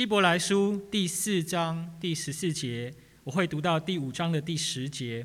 [0.00, 2.90] 希伯来书第四章第十四节，
[3.22, 5.22] 我会读到第五章的第十节。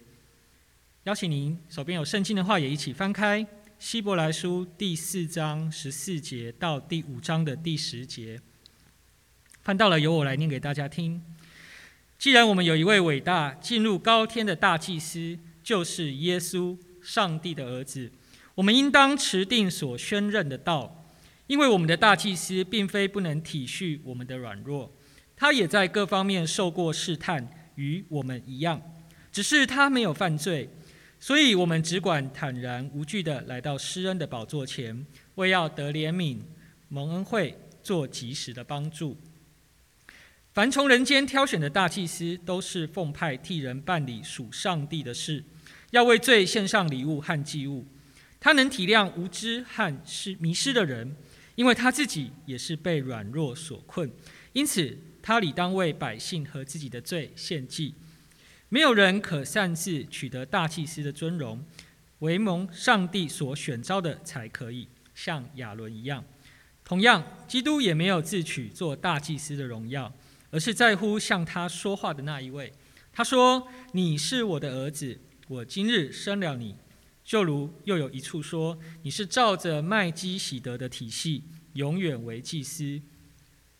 [1.03, 3.47] 邀请您手边有圣经的话，也一起翻开
[3.79, 8.41] 希伯来书第四章十四节到第五章的第十节。
[9.61, 11.23] 翻到了，由我来念给大家听。
[12.19, 18.11] 既然我们有一位伟大进入高天的大祭司，就是耶稣，上帝的儿子，
[18.55, 21.04] 我们应当持定所宣认的道，
[21.47, 24.91] 因为我们的大祭司并非不能体恤我们的软弱，
[25.35, 28.81] 他也在各方面受过试探，与我们一样，
[29.31, 30.69] 只是他没有犯罪。
[31.19, 35.05] 所以，我们只管坦然无惧地来到施恩的宝座前，
[35.35, 36.39] 为要得怜悯、
[36.89, 39.17] 蒙恩惠、做及时的帮助。
[40.53, 45.43] 凡从人间挑选的大祭司，都是奉派替人办理属上帝的事，
[45.91, 47.85] 要为罪献上礼物和祭物。
[48.39, 51.15] 他能体谅无知和失迷失的人，
[51.55, 54.11] 因为他自己也是被软弱所困，
[54.53, 57.95] 因此他理当为百姓和自己的罪献祭。
[58.69, 61.63] 没有人可擅自取得大祭司的尊荣，
[62.19, 66.23] 唯蒙上帝所选召的才可以，像亚伦一样。
[66.83, 70.13] 同样，基督也没有自取做大祭司的荣耀，
[70.51, 72.71] 而是在乎向他说话的那一位。
[73.11, 76.75] 他说：“你是我的儿子，我今日生了你。”
[77.25, 83.01] 就如又有一处说：“你是照着麦基喜德的体系，永远为祭司。”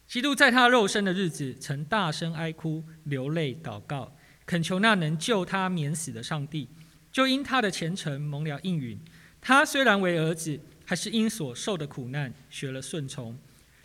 [0.07, 4.17] 基督在他肉身的日子，曾大声哀哭、流泪祷告。
[4.47, 6.67] 恳求那能救他免死的上帝，
[7.11, 8.99] 就因他的虔诚蒙了应允。
[9.39, 13.37] 他虽然为儿子，还是因所受的苦难学了顺从。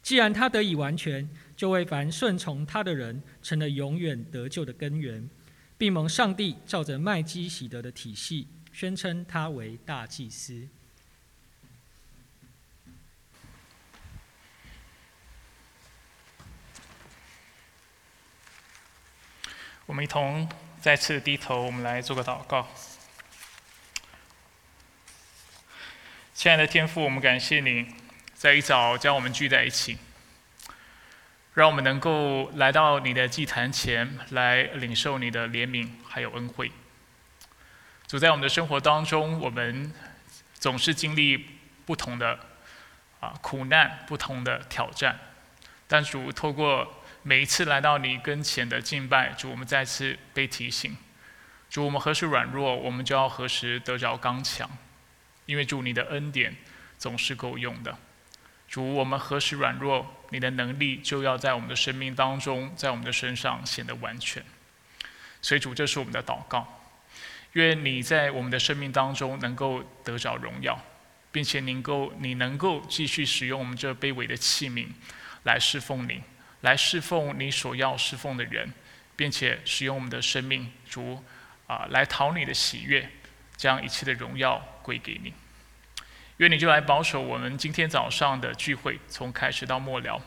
[0.03, 5.29] 既然他得以完全，就为凡顺从他的人成了永远得救的根源，
[5.77, 10.69] 并蒙上帝照着麦基喜德的体系，宣称他为大祭司。
[19.87, 20.49] 我们一同
[20.81, 22.69] 再次低头，我们来做个祷告。
[26.33, 27.93] 亲爱的天父，我们感谢你
[28.33, 29.99] 在一早将我们聚在一起，
[31.55, 36.71] 让我们能够来到你的祭坛前来领受你的怜悯还有恩惠。
[38.11, 39.93] 主在我们的生活当中，我们
[40.55, 41.47] 总是经历
[41.87, 42.41] 不同的
[43.21, 45.17] 啊苦难、不同的挑战，
[45.87, 46.97] 但主透过。
[47.23, 50.97] 每一次来到你跟前的敬拜，主，我们再次被提醒：
[51.69, 54.69] 主，我们何时软弱，我们就要何时得着刚强，
[55.47, 56.57] 因为主，你的恩典
[56.99, 57.97] 总是够用的。
[58.67, 64.43] 主，我们何时软弱，你的能力就要在我们的生命当中，在我们的身上显得完全。
[65.43, 66.80] 所以，主，这是我们的祷告：
[67.53, 70.81] 愿你在我们的生命当中能够得着荣耀，
[71.33, 74.87] 并且能够你能够继续使用我们这卑微的器皿
[75.43, 76.23] 来侍奉你。
[76.61, 78.73] 来侍奉你所要侍奉的人，
[79.17, 81.25] 并且使用我们的生命，主
[81.67, 83.09] 啊，来讨你的喜悦，
[83.57, 85.33] 将一切的荣耀归给你。
[86.37, 90.21] 愿你就来保守我们今天早上的聚会，从开始到末了。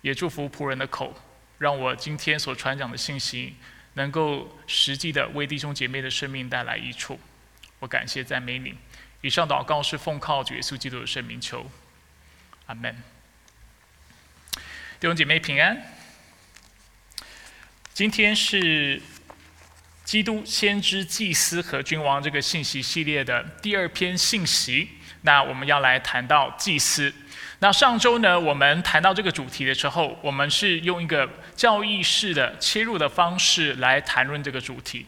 [0.00, 1.14] 也祝福仆人的口，
[1.58, 3.56] 让我今天所传讲的信息，
[3.94, 7.18] 能够实际的为弟兄姐妹的生命带来益处。
[7.78, 8.74] 我感谢赞美你。
[9.22, 11.70] 以上祷告是奉靠主耶稣基督的圣名求，
[12.66, 12.94] 阿门。
[14.98, 15.94] 弟兄姐妹平安。
[17.92, 19.02] 今天是
[20.04, 24.88] 基督先知祭司和君王这个信息系列的第二篇信息。
[25.22, 27.12] 那我们要来谈到祭司。
[27.62, 35.04] 那上周呢，我们谈到这个主题的时候，我们是用一个教义式的切入的方式来谈论这个主题。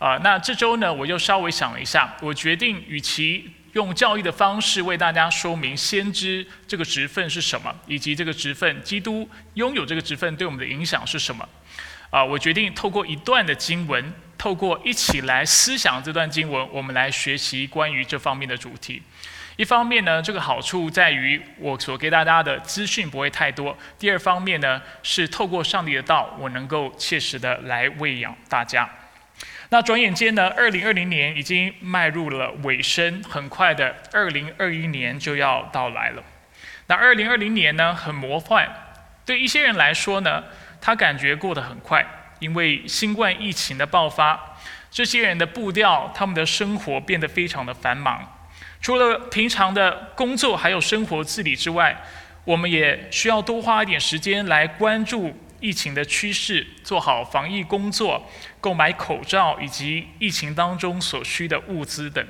[0.00, 11.48] 啊，那这周呢，我又稍微想了一下，我决定与其用教育的方式为大家说明先知这个职分是什么，以及这个职分基督拥有这个职分对我们的影响是什么。
[12.10, 19.00] 啊，我决定透过一段的经文，透过一起来思想这段经文，我们来学习关于这方面的主题。
[19.56, 28.88] 一方面呢，这个好处在于我所给大家的资讯不会太多；第二方面呢，是透过上帝的道，我能够切实的来喂养大家。
[29.70, 36.22] 那转眼间呢，二零二零年已经迈入了尾声，很快的，二零二一年就要到来了。
[36.88, 38.68] 那二零二零年呢，很魔幻，
[39.24, 40.42] 对一些人来说呢，
[40.80, 42.04] 他感觉过得很快，
[42.40, 44.58] 因为新冠疫情的爆发，
[44.90, 48.33] 这些人的步调，他们的生活变得非常的繁忙。
[48.84, 51.98] 除了平常的工作还有生活自理之外，
[52.44, 55.34] 我们也需要多花一点时间来关注。
[55.58, 58.22] 疫情的趋势，做好防疫工作，
[58.60, 62.22] 购买口罩以及疫情当中所需的物资等。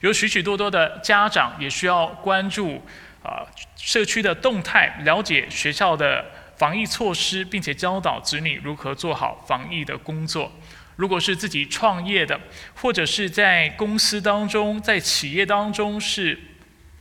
[0.00, 2.82] 有许许多多的家长也需要关注
[3.22, 3.46] 啊
[3.76, 6.22] 社区的动态，了解学校的
[6.58, 10.52] 防疫措施，并且教导子女如何做好防疫的工作。
[10.96, 12.40] 如果是自己创业的，
[12.74, 16.38] 或者是在公司当中、在企业当中是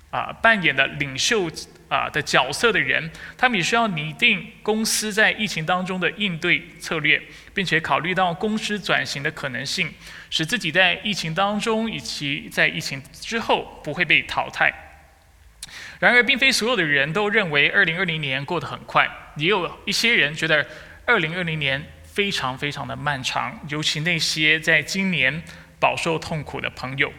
[0.10, 1.50] 啊扮演的领袖
[1.88, 7.22] 啊的角色的人，他们也需要拟定公司在疫情当中的应对策略，
[7.54, 9.94] 并且考虑到公司转型的可能性，
[10.30, 14.74] 使自己在疫情当中以及在疫情之后不会被淘汰。
[16.00, 20.68] 然而，并非所有的人都认为2020年过得很快，也有一些人觉得
[21.08, 21.86] 2020年。
[22.16, 25.44] 非常非常的漫长，尤其那些在今年
[25.82, 27.12] 饱受痛苦的朋友，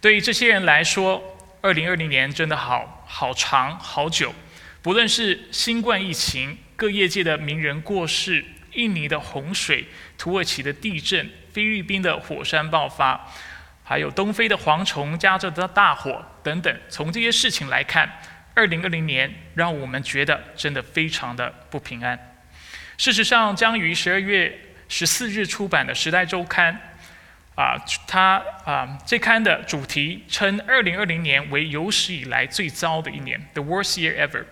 [0.00, 1.20] 对于这些人来说，
[1.60, 4.32] 二零二零年真的好好长好久。
[4.82, 8.44] 不论是新冠疫情、各业界的名人过世、
[8.74, 9.84] 印尼的洪水、
[10.16, 13.28] 土耳其的地震、菲律宾的火山爆发，
[13.82, 18.08] 还有东非的蝗虫、加州的大火等等，从这些事情来看，
[18.54, 22.29] 二零二零年让我们觉得真的非常的不平安。
[23.00, 24.54] 事实上，将于十二月
[24.86, 26.78] 十四日出版的《时代周刊》，
[27.58, 34.44] 啊，它啊这刊的主题称二零二零年为有史以来最糟的一年，the worst year ever。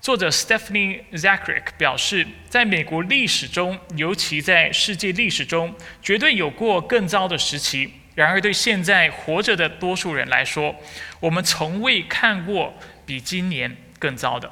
[0.00, 5.72] 作者 Stephanie Zacharick 表示，在美国历史中，尤其在世界历史中，
[6.02, 7.92] 绝对有过更糟的时期。
[8.16, 10.74] 然而，对现在活着的多数人来说，
[11.20, 12.74] 我们从未看过
[13.06, 14.50] 比今年更糟的。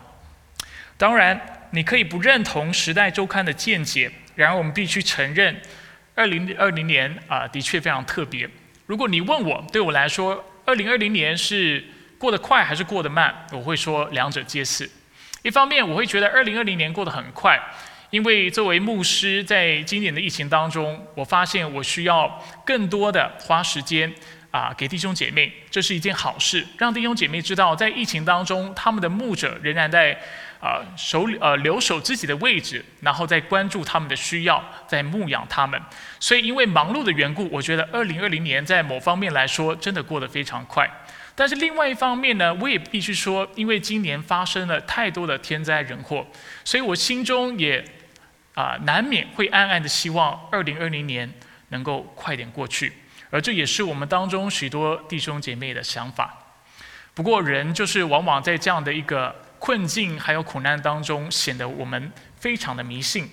[0.96, 1.54] 当然。
[1.76, 5.54] 你可以不认同《时代周刊》的见解，然而我们必须承认，
[6.14, 8.48] 二零二零年啊的确非常特别。
[8.86, 11.84] 如果你问我，对我来说，二零二零年是
[12.16, 13.46] 过得快还是过得慢？
[13.52, 14.88] 我会说两者皆是。
[15.42, 17.60] 一方面，我会觉得二零二零年过得很快，
[18.08, 24.10] 因为作为牧师，在今年的疫情当中，我发现我需要更多的花时间
[24.50, 30.18] 啊给弟兄姐妹，这是一件好事，让弟兄姐妹知道，在疫情当中，他们的牧者仍然在。
[30.66, 35.80] 啊，守呃留守自己的位置，然后再关注他们的需要，再牧养他们。
[36.18, 40.90] 所以因为忙碌的缘故，我觉得二零二零年在某方面来说真的过得非常快。
[41.36, 46.26] 但是另外一方面呢，我也必须说，因为今年发生了太多的天灾人祸，
[46.64, 47.84] 所以我心中也
[48.54, 51.32] 啊难免会暗暗的希望二零二零年
[51.68, 52.92] 能够快点过去。
[53.30, 56.34] 而这也是我们当中许多弟兄姐妹的想法。
[57.14, 59.45] 不过人就是往往在这样的一个。
[59.58, 63.28] 困境还有苦难当中，显得我们非常的迷信。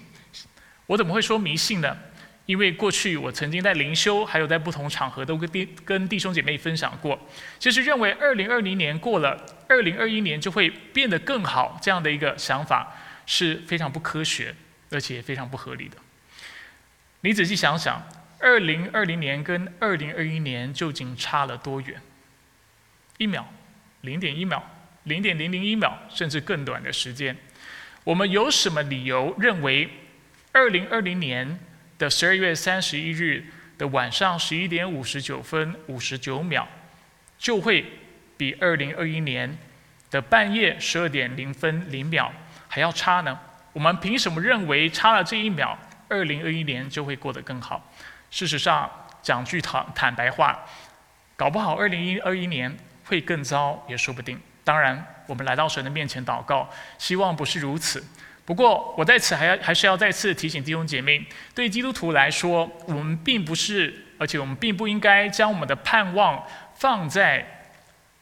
[0.88, 1.98] 我怎么会说迷信呢？
[2.46, 7.18] 因为过去我曾经在灵修，还有在不同场合都跟弟跟弟兄姐妹分享过，
[7.58, 14.54] 就是认为二零二零年过了，二零二一年就会变得更好，这样的一个想法是非常不科学，
[14.92, 15.96] 而且也非常不合理的。
[17.22, 18.06] 你仔细想想，
[18.40, 22.02] 二零二零年跟二零二一年究竟差了多远？
[23.18, 23.48] 一秒，
[24.02, 24.62] 零点一秒。
[25.04, 27.36] 零点零零一秒，甚至更短的时间，
[28.04, 29.90] 我们有什么理由认为，
[30.52, 31.60] 二零二零年
[31.98, 33.44] 的十二月三十一日
[33.78, 36.66] 的晚上十一点五十九分五十九秒，
[37.38, 37.86] 就会
[38.38, 39.58] 比二零二一年
[40.10, 42.32] 的半夜十二点零分零秒
[42.68, 43.38] 还要差呢？
[43.74, 45.78] 我们凭什么认为差了这一秒，
[46.08, 47.92] 二零二一年就会过得更好？
[48.30, 48.90] 事实上，
[49.22, 50.64] 讲句坦坦白话，
[51.36, 54.40] 搞不好二零一二一年会更糟，也说不定。
[54.64, 58.04] 当然，我们来到神的面前祷告，希望不是如此。
[58.46, 67.46] 不过，我在此还要还是要再次提醒弟兄姐妹，对基督徒来说，我们并不是，而且我们并不应该将我们的盼望放在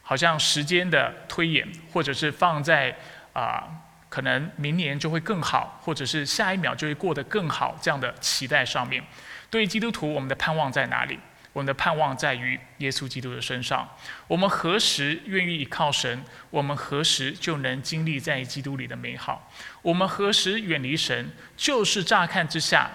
[0.00, 2.96] 好像时间的推演，或者是放在
[3.32, 3.64] 啊，
[4.08, 9.02] 可能明年就会更好，或者是下一秒就会过得更好这样的期待上面。
[9.50, 11.18] 对基督徒，我们的盼望在哪里？
[11.52, 13.88] 我们的盼望在于耶稣基督的身上。
[14.26, 16.24] 我们何时愿意依靠神？
[16.50, 19.50] 我们何时就能经历在基督里的美好？
[19.82, 21.30] 我们何时远离神？
[21.56, 22.90] 就是乍看之下，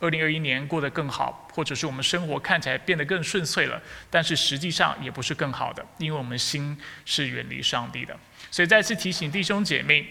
[0.00, 3.80] 二零二一年过得更好，或者是我们生活看起来变得更顺遂了，
[4.10, 8.14] 但是实际上也不是更好的，因为我们心是远离上帝的。
[8.50, 10.06] 所以再次提醒弟兄姐妹，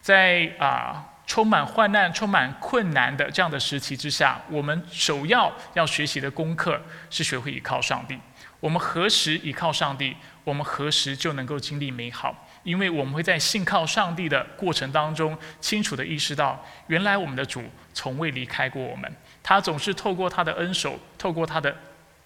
[0.00, 1.12] 在啊。
[1.26, 6.80] 充满患难、充满困难的这样的时期之下，我们首要要学习的功课
[7.10, 8.18] 是学会依靠上帝。
[8.60, 21.76] 我们何时依靠上帝，我们何时就能够经历美好，因为我们会在信靠上帝的过程当中，清楚地意识到，原来我们的主从未离开过我们，他总是透过他的恩手，透过他的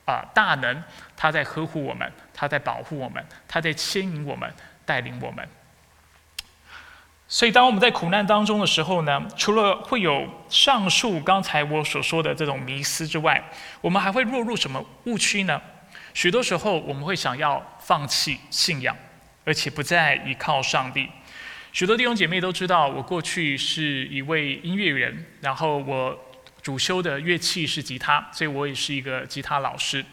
[0.04, 0.82] 啊大能，
[1.16, 4.50] 他在呵护我们，他在保护我们，他在牵引我们，
[4.86, 5.46] 带领我们。
[7.32, 13.40] 所以，当我们在苦难当中的时候呢，除了会有上述刚才我所说的这种迷思之外，
[13.80, 15.62] 我们还会落入什么误区呢？
[16.12, 18.96] 许多时候，我们会想要放弃信仰，
[19.44, 21.08] 而且不再依靠上帝。
[21.72, 26.18] 许多弟兄姐妹都知道，我过去是一位音乐人，然后我
[26.60, 30.04] 主修的乐器是吉他，所以我也是一个吉他老师。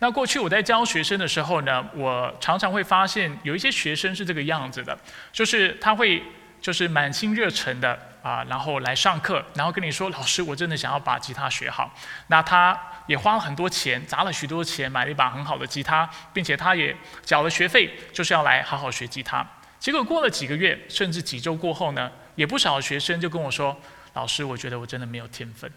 [0.00, 4.98] 那过去我在教学生的时候呢，我常常会发现有一些学生是这个样子的，
[5.32, 6.20] 就是他会
[6.64, 11.92] 就是满心热忱的啊，然后来上课，然后跟你说：“老师，我真的想要把吉他学好。”
[12.28, 19.46] 那他也花了很多钱，砸了许多钱买了一把很好的吉他，并且他也缴了学费，就是要来好好学吉他。
[19.78, 23.78] 结果过了几个月，甚至几周过后呢，也不少学生就跟我说
[24.14, 25.70] ：“老师，我觉得我真的没有天分，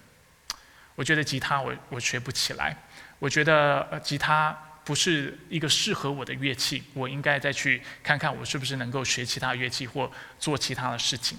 [0.95, 2.77] 我觉得吉他我我学不起来，
[3.19, 11.37] 我觉得吉他不是一个适合我的乐器，我应该再去看看我是不是能够学其他乐器或做其他的事情。”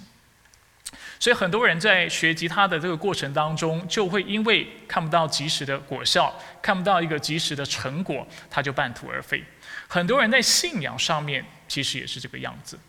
[1.19, 9.43] 所以很多人在学吉他的这个过程当中，就会因为看不到及时的果效，看不到一个及时的成果，他就半途而废。
[9.87, 11.43] 很多人在信仰上面。
[11.69, 12.79] 其实也是这个样子，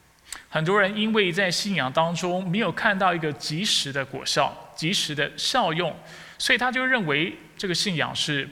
[0.49, 5.95] 很多人因为在信仰当中没有看到一个及时的果效、及时的效用，
[6.39, 8.49] 所以他就认为这个信仰是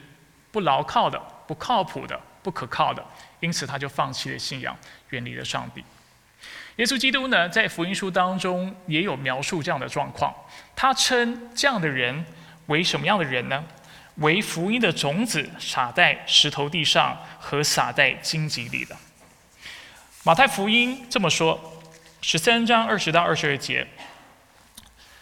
[0.51, 3.03] 不牢靠的、不靠谱的、不可靠的，
[3.39, 4.77] 因此他就放弃了信仰，
[5.09, 5.83] 远离了上帝。
[6.75, 10.31] 耶稣基督呢，在福音书当中也有描述这样的状况，
[10.75, 12.23] 他称这样的人
[12.67, 13.63] 为什么样的人呢？
[14.17, 18.95] 为福音的种子撒在石头地上和撒在荆棘里的。
[20.23, 21.81] 马太福音这么说：
[22.21, 23.87] 十三章二十到二十二节，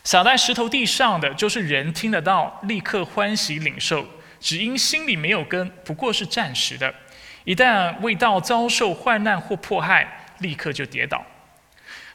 [0.04, 4.06] 撒在石头地上的，就是人听得到，立刻欢喜领受，
[4.40, 6.94] 只因心里没有根，不过是暂时的；
[7.44, 11.26] 一旦未到遭受患难或迫害，立刻就跌倒。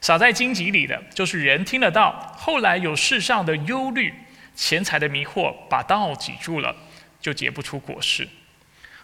[0.01, 4.13] 撒在荆棘里的，就是人听得到，后来有世上的忧虑、
[4.55, 6.75] 钱财的迷惑，把道挤住了，
[7.21, 8.29] 就结不出果实。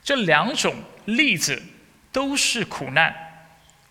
[0.02, 1.62] 这两种例子
[2.10, 3.14] 都是苦难。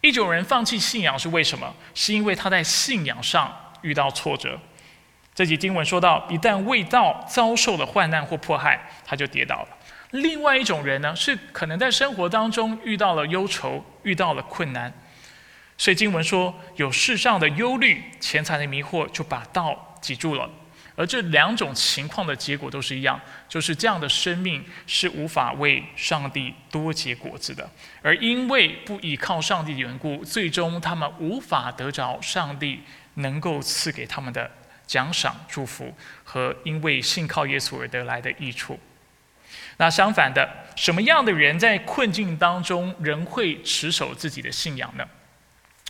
[0.02, 1.74] 一种人放弃信仰是为什么？
[1.94, 4.60] 是因为他在信仰上遇到挫折。
[5.38, 9.68] 这节经文说到，一旦未到遭受了患难或迫害，他就跌倒了。
[10.10, 14.92] 另外一种人呢，是可能在生活当中遇到了忧愁，遇到了困难。
[15.78, 20.50] 所以经文说，有世上的忧虑、钱财的迷惑，就把道挤住了。
[20.96, 27.70] 而这两种情况的结果都是一样，就是这样的生命是无法为上帝多结果子的，
[28.02, 32.82] 而因为不依靠上帝的缘故，最终他们无法得着上帝
[33.14, 34.50] 能够赐给他们的
[34.88, 38.80] 奖赏、祝福和因为信靠耶稣而得来的益处。
[39.78, 45.08] 那相反的，什么样的人在困境当中仍会持守自己的信仰呢？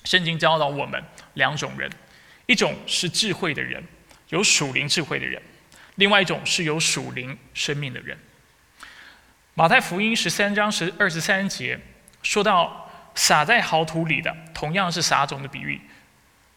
[0.03, 1.01] 圣经教导我们
[1.35, 1.89] 两种人，
[2.47, 3.81] 一种是智慧的人。
[4.29, 5.41] 有属灵智慧的人，
[5.95, 8.17] 另外一种是有属灵生命的人。
[9.53, 11.79] 马太福音十三章十二十三节
[12.21, 15.79] 说到撒在好土里的，同样是撒种的比喻，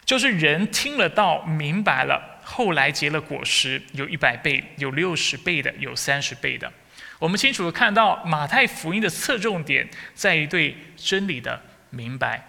[0.03, 6.71] 就是人听了道明白了，后来结了果实，有一百倍，有六十倍的，有三十倍的。
[7.19, 12.43] 我们清楚的看到马太福音的侧重点在于对真理的明白，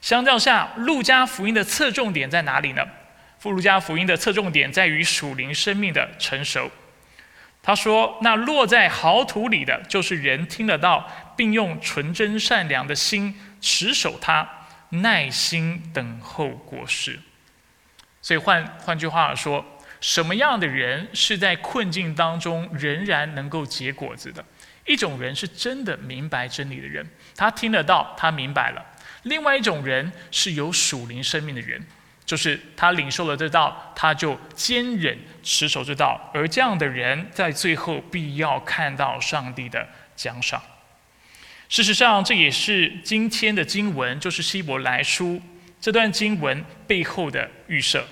[0.00, 2.84] 相较下，路加福音的侧重点在哪里呢？
[3.38, 6.70] 富路加福音的侧重点在于属灵生命的成熟。
[7.62, 14.48] 他说：“那落在好土里的，就是人听得到，并用纯真善良的心持守它，
[14.88, 17.20] 耐心等候果实。”
[18.22, 19.64] 所以换换句话说，
[20.00, 24.44] 什么样的人是在困境当中仍然能够结果子的？
[24.86, 28.82] 一种人是真的明白真理的人，他听得到，他明白了；
[29.24, 31.84] 另外一种人是有属灵生命的人。
[32.26, 40.62] 就是他领受了这道，他就坚忍持守这道，而这样的人在最后必要看到上帝的奖赏。
[41.68, 45.42] 事实上，这也是今天的经文，就是希伯来书
[45.80, 48.06] 这段经文背后的预设。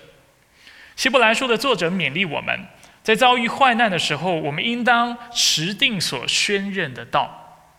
[0.96, 2.58] 希伯来书的作者勉励我们，
[3.02, 7.72] 在遭遇患难的时候，我们应当持定所宣认的道，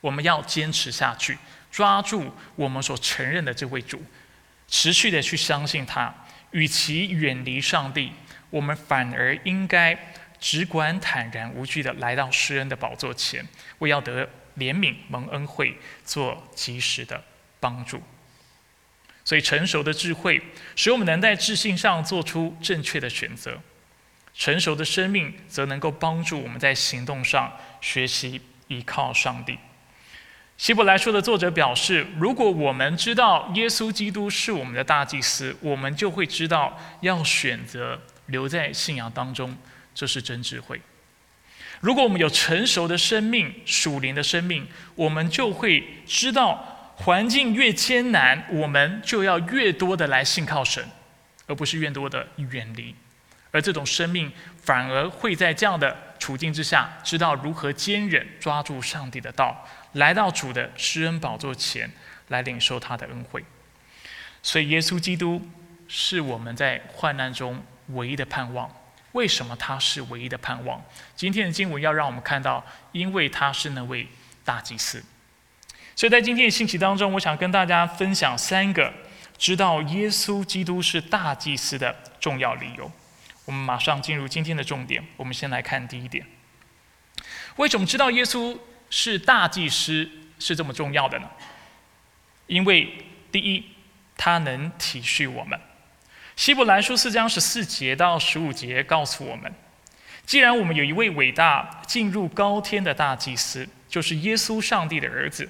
[0.00, 1.36] 我们要坚持下去，
[1.70, 4.02] 抓住我们所承认的这位主。
[4.68, 6.14] 持续的去相信他，
[6.52, 8.12] 与其远离上帝，
[8.48, 13.46] 我们反而应该只管坦然无惧的来到施恩的宝座前，
[13.80, 17.22] 为要得怜悯蒙恩惠，做及时的
[17.60, 18.02] 帮助。
[19.32, 20.38] 所以成熟的智慧，
[20.76, 23.52] 使我们能在智性上做出正确的选择；
[24.34, 29.58] 成熟的生命，则能够帮助我们在行动上学习依靠上帝。
[30.58, 39.56] 希伯来书的作者表示，如果我们知道耶稣基督是我们的大祭司，我们就会知道要选择留在信仰当中，
[39.94, 40.78] 这是真智慧。
[41.80, 50.84] 如果我们有成熟的生命、属灵的生命，我们就会知道环境越艰难，我们就要越多的来信靠神，
[51.46, 52.94] 而不是越多的远离。
[53.50, 54.32] 而这种生命
[54.62, 61.90] 反而会在这样的处境之下，知道如何坚忍，抓住上帝的道，来到主的施恩宝座前
[62.28, 63.44] 来领受他的恩惠。
[64.42, 65.46] 所以，耶稣基督
[65.86, 68.70] 是我们在患难中唯一的盼望。
[69.12, 70.82] 为什么他是唯一的盼望？
[71.14, 74.08] 今天的经文要让我们看到，因为他是那位
[74.44, 75.04] 大祭司。
[75.94, 78.92] 所以在今天的信息当中，我想跟大家分享三个
[79.38, 82.90] 知道耶稣基督是大祭司的重要理由。
[83.44, 85.04] 我们马上进入今天的重点。
[85.16, 86.24] 我们先来看第一点：
[87.56, 88.56] 为什么知道耶稣
[88.88, 90.08] 是大祭司
[90.38, 91.28] 是这么重要的呢？
[92.46, 92.88] 因为
[93.30, 93.64] 第一，
[94.16, 95.58] 他能体恤我们。
[96.36, 99.52] 希伯来书四章十四节到十五节告诉我们：
[100.24, 105.48] 既然我们有一位伟大进入高天的大祭司，就是耶稣上帝的儿子，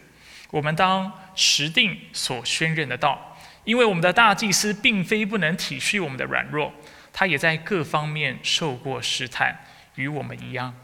[0.52, 6.70] 我们当持定所宣认的道，因为我们的大祭司并非不能体恤我们的软弱。
[7.10, 10.74] 他也在各方面受过试探，与我们一样，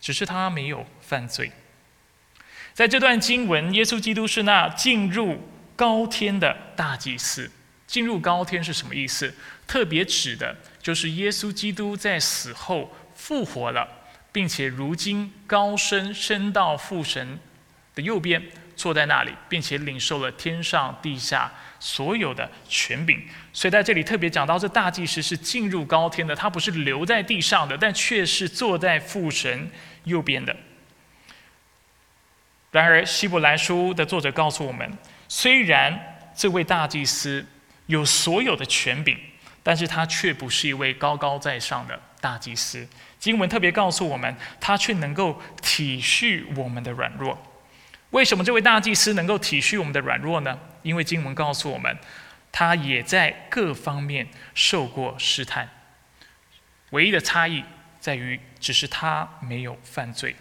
[0.00, 1.52] 只是他没有犯罪。
[2.72, 7.48] 在这段经文，耶稣基督是那进入高天的大祭司。
[7.86, 9.32] 进入高天是什么意思？
[9.66, 13.86] 特别指的就是耶稣基督在死后复活了，
[14.32, 17.38] 并且如今高升升到父神
[17.94, 18.42] 的右边，
[18.76, 21.52] 坐在那里，并且领受了天上地下。
[21.80, 29.70] 所有的权柄，所以在这里特别讲到，这大祭司是进入高天的，他不是留在地上的，但却是坐在父神
[30.04, 30.56] 右边的。
[32.70, 34.90] 然而，希伯来书的作者告诉我们，
[35.28, 37.44] 虽然这位大祭司
[37.84, 39.18] 有所有的权柄，
[39.62, 42.88] 但是他却不是一位高高在上的大祭司。
[43.18, 47.38] 经文特别告诉我们，他却能够体恤我们的软弱。
[48.14, 50.56] 为什么这位大祭司能够体恤我们的软弱呢？
[50.82, 51.98] 因为经文告诉我们，
[52.52, 55.68] 他也在各方面受过试探，
[56.90, 57.64] 唯一的差异
[57.98, 60.36] 在于，只是他没有犯罪。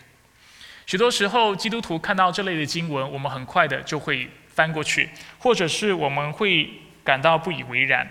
[0.85, 5.09] 许多时候，基督徒看到这类的经文，我们很快的就会翻过去，
[5.39, 6.69] 或者是我们会
[7.03, 8.07] 感到不以为然。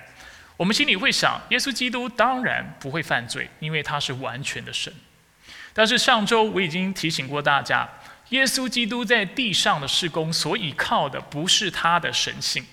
[0.56, 4.92] 我们心里会想，耶稣基督当然不会犯罪，因为他是完全的神。
[5.72, 7.88] 但是上周我已经提醒过大家。
[8.32, 12.64] 耶稣基督在地上的事工所倚靠的不是他的神性，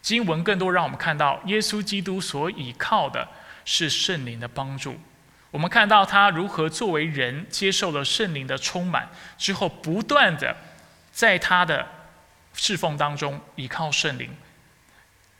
[0.00, 3.26] 经文更多让我们看到耶稣基督所倚靠的
[3.64, 4.96] 是圣灵的帮助。
[5.50, 10.56] 我们看到他如何作为人接受了圣灵的充满之后，不断的
[11.10, 11.84] 在他的
[12.54, 14.30] 侍奉当中倚靠圣灵，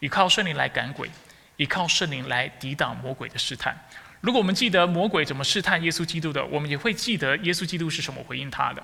[0.01, 1.09] 倚靠圣灵来赶鬼，
[1.57, 3.79] 倚靠圣灵来抵挡魔鬼的试探。
[4.21, 8.83] 如果我们记得魔鬼怎么试探耶稣基督的，我们也会记得耶稣基督是什么回应他的。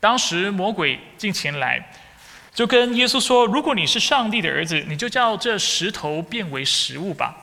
[0.00, 1.92] 当时魔鬼进前来，
[2.52, 7.36] 就跟耶稣说：“如果你是上帝的儿子，你就叫这石头变为食物吧。”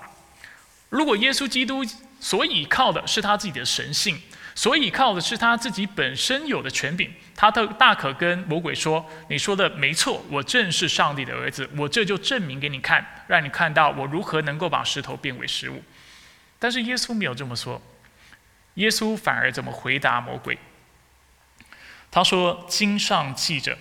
[0.90, 1.84] 如果耶稣基督
[2.20, 4.20] 所倚靠的是他自己的神性，
[4.56, 15.84] 所倚靠的是他自己本身有的权柄，他都大可跟魔鬼说：“你说的没错，我正是上帝的儿子，我这就证明给你看，让你看到我如何能够把石头变为食物。”
[16.58, 17.80] 但是耶稣没有这么说，
[18.76, 20.58] 耶稣反而怎么回答魔鬼？
[22.18, 23.78] 他说：“经上记着，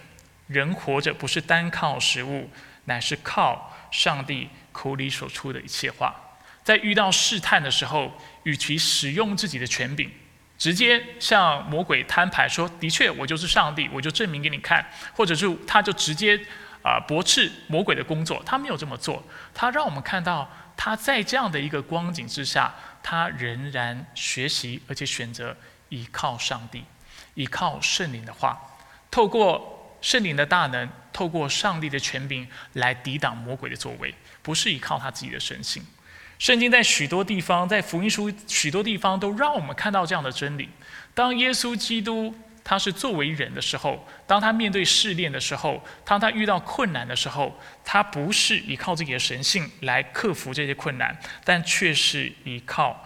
[0.46, 2.50] 人活着不是单靠食物，
[2.84, 6.14] 乃是靠上帝口里所出的一切话。
[6.62, 10.10] 在遇到试探的时候，与其使用自己的权柄，
[10.58, 14.84] 直接向魔鬼摊牌说‘的确，我就是上帝，我就证明给你看’，
[15.16, 16.38] 或者是他就直接
[16.82, 19.24] 啊驳斥魔鬼的工作，他没有这么做。
[19.54, 20.46] 他让我们看到
[20.76, 25.56] 他在这样的一个光景之下，他仍然学习，而且选择
[25.88, 26.84] 依靠上帝。”
[27.36, 28.60] 依靠圣灵的话，
[29.10, 35.82] 透过圣灵的大能，透过上帝的权柄来抵挡魔鬼的作为，不是依靠他自己的神性。
[36.38, 40.68] 圣经在许多地方，在福音书许多地方都让我们看到这样的真理。
[41.14, 53.02] 当耶稣基督他是作为人的时候，当他面对试炼的时候，当他遇到困难的时候，他不是依靠自己的神性来克服这些困难，但却是依靠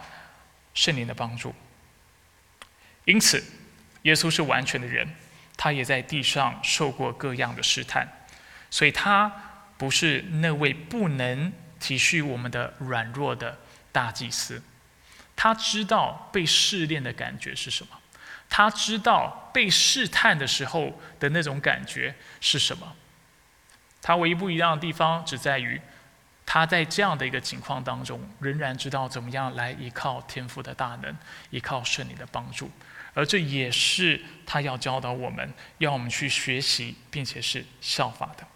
[0.73, 1.55] 圣灵的帮助。
[3.05, 3.41] 因此。
[4.03, 5.15] 耶稣是完全的人，
[5.55, 8.07] 他也在地上受过各样的试探，
[8.69, 9.31] 所以他
[9.77, 13.57] 不是那位不能体恤我们的软弱的
[13.91, 14.61] 大祭司。
[15.35, 17.97] 他知道被试炼的感觉是什么，
[18.49, 22.95] 他知道被试探的时候的那种感觉是什么。
[24.01, 25.79] 他唯一不一样的地方只在于，
[26.45, 31.15] 他在这样的一个情况当中，仍然知道怎么样来依靠天父的大能，
[31.49, 32.69] 依靠圣灵的帮助。
[33.13, 38.47] 而这也是他要教导我们，要我们去学习，并且是效法的。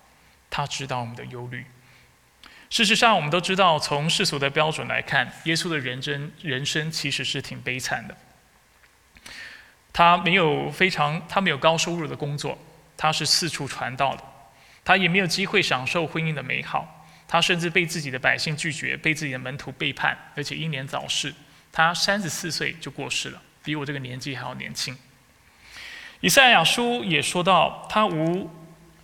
[0.49, 1.65] 他知道我们的忧虑。
[2.69, 8.17] 事实上，我们都知道，从世俗的标准来看，耶稣的人真人生其实是挺悲惨的。
[9.93, 12.57] 他没有非常，他没有高收入的工作，
[12.97, 14.23] 他是四处传道的，
[14.83, 21.33] 他也没有机会享受婚姻的美好，他甚至被自己的百姓拒绝，被自己的门徒背叛，而且英年早逝。
[21.71, 24.97] 他三十四岁就过世了，比我这个年纪还要年轻。
[26.21, 28.49] 以赛亚书也说到，他无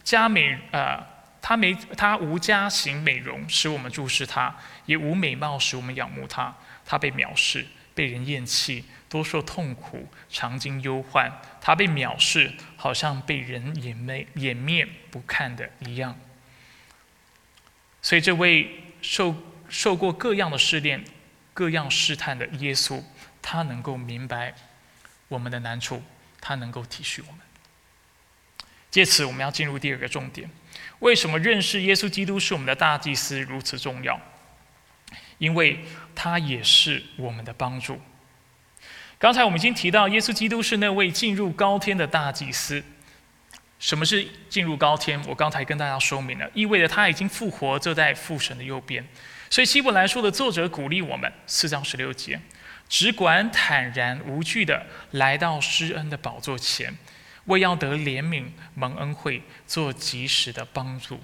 [0.04, 1.04] 加美，呃，
[1.42, 6.56] 他没他无家型美容，使我们注视他；也无美貌，使我们仰慕他。
[6.86, 11.30] 他被藐视，被人厌弃，多受痛苦，常经忧患。
[11.60, 16.16] 他被藐视，好像被人掩面掩面不看的一样。
[18.02, 19.36] 所以，这位受
[19.68, 21.04] 受过各样的试炼。
[21.54, 23.04] 各样试探的耶稣，
[23.42, 24.54] 他能够明白
[25.28, 26.04] 我们的难处，
[26.40, 27.42] 他能够体恤我们。
[28.90, 30.50] 借此，我们要进入第二个重点：
[31.00, 34.20] 为什么认识耶稣基督是我们的大祭司如此重要？
[35.38, 38.00] 因为他也是我们的帮助。
[39.18, 42.84] 刚才我们已经提到，耶稣基督是那位进入高天的大祭司。
[43.80, 45.20] 什么是进入高天？
[45.28, 49.04] 我刚才跟大家说明了，意味着他已经复活，坐在父神的右边。
[49.50, 52.40] 所以希伯来书的作者鼓励我们，四章十六节，
[52.92, 56.94] 只管坦然无惧的来到施恩的宝座前，
[57.46, 61.24] 为要得怜悯蒙恩惠，做及时的帮助。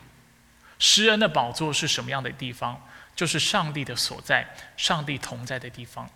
[0.80, 2.82] 施恩的宝座是什么样的地方？
[3.13, 6.10] 就是上帝的所在，上帝同在的地方。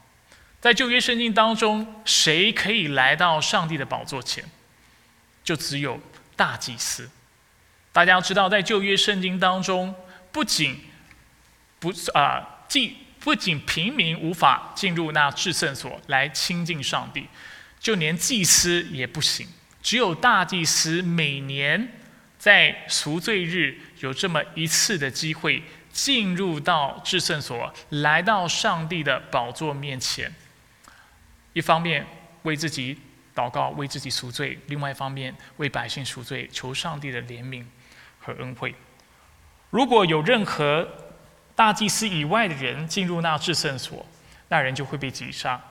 [0.61, 4.45] 在旧约圣经当中，谁可以来到上帝的宝座前？
[5.43, 5.99] 就只有
[6.37, 7.11] 大祭司。
[7.91, 9.93] 大家要知道，在旧约圣经当中，
[10.31, 10.79] 不仅
[11.77, 17.27] 不啊，既不仅平民无法进入那至圣所来亲近上帝，
[17.79, 19.47] 就连祭司也不行。
[19.81, 21.93] 只有大祭司每年
[22.37, 30.33] 在赎罪日有这么一次的机会，进入到至圣所，来到上帝的宝座面前。
[31.53, 32.05] 一方面
[32.41, 32.97] 为自己
[33.35, 37.63] 祷告，为自己赎罪；另外一方面为百姓赎罪，求上帝的怜悯
[38.19, 38.73] 和恩惠。
[39.69, 40.87] 如果有任何
[41.61, 44.03] 大祭司以外的人进入那至圣所，
[44.47, 45.61] 那人就会被击杀。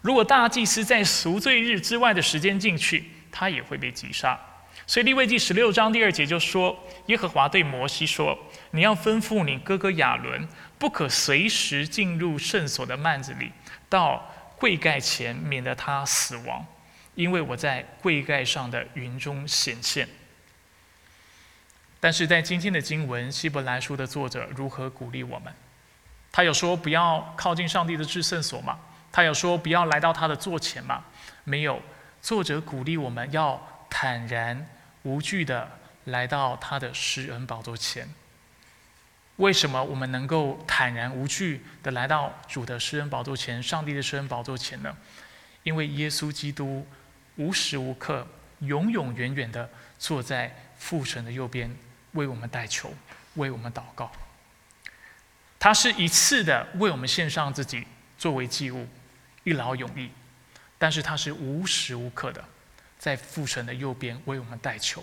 [0.00, 4.40] 如果大祭司在赎罪日之外的时间进去，他也会被击杀。
[4.86, 6.74] 所以利未记十六章第二节就说
[7.08, 8.38] ：“耶和华对摩西说，
[8.70, 13.52] 你要吩咐你哥哥亚伦，不可随时进入圣所的幔子里，
[13.90, 14.26] 到
[14.56, 16.64] 柜盖前，免得他死亡，
[17.14, 20.08] 因为我在柜盖上的云中显现。”
[22.04, 25.50] 但是在今天的经文，希伯来书的作者如何鼓励我们？
[26.30, 28.78] 他有说不要靠近上帝的至圣所吗？
[29.10, 31.02] 他有说不要来到他的座前吗？
[31.44, 31.80] 没有。
[32.20, 34.66] 作者鼓励我们要坦然
[35.04, 35.66] 无惧的
[36.04, 38.06] 来到他的施恩宝座前。
[39.36, 44.94] 为什么我们能够坦然无惧的来到主的施恩宝座前、上帝的施恩宝座前呢？
[45.62, 46.86] 因为耶稣基督
[47.36, 48.26] 无时无刻、
[48.58, 51.74] 永永远远的坐在父神的右边。
[52.14, 52.92] 为我们代求，
[53.34, 54.10] 为我们祷告。
[55.60, 57.86] 他是一次的为我们献上自己
[58.18, 58.88] 作为祭物，
[59.44, 60.10] 一劳永逸。
[60.76, 62.44] 但是他是无时无刻的
[62.98, 65.02] 在父神的右边为我们代求。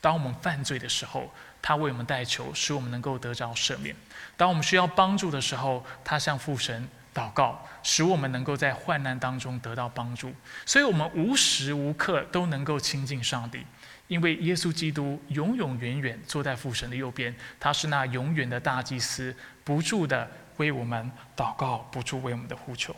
[0.00, 3.94] 当我们犯罪的时候，他为我们代求，使我们能够得着赦免；
[4.36, 10.32] 当我们需要帮助的时候，他向父神祷告，使我们能够在患难当中得到帮助。
[10.64, 13.66] 所以，我们无时无刻都能够亲近上帝。
[14.08, 22.96] 因为耶稣基督永永远远坐在父神的右边，他是那永远的大祭司，不住的为我们祷告，不住为我们的呼求。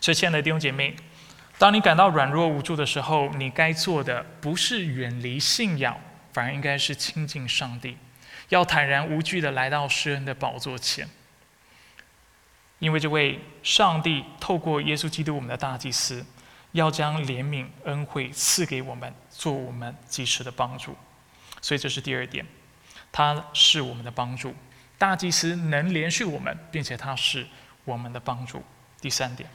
[0.00, 0.96] 所以，亲爱的弟兄姐妹，
[1.58, 5.96] 当你感到软弱无助的时候，你该做的不是远离信仰，
[6.32, 7.96] 反而应该是亲近上帝，
[8.48, 11.08] 要坦然无惧的来到施恩的宝座前。
[12.80, 16.26] 因为这位上帝透过耶稣基督我们的大祭司，
[16.72, 19.14] 要将怜悯恩惠赐给我们。
[19.30, 20.94] 做我们及时的帮助，
[21.62, 22.46] 所以这是第二点，
[23.10, 24.54] 他是我们的帮助。
[24.98, 27.46] 大祭司能连续我们，并且他是
[27.84, 28.62] 我们的帮助。
[29.00, 29.48] 第三点，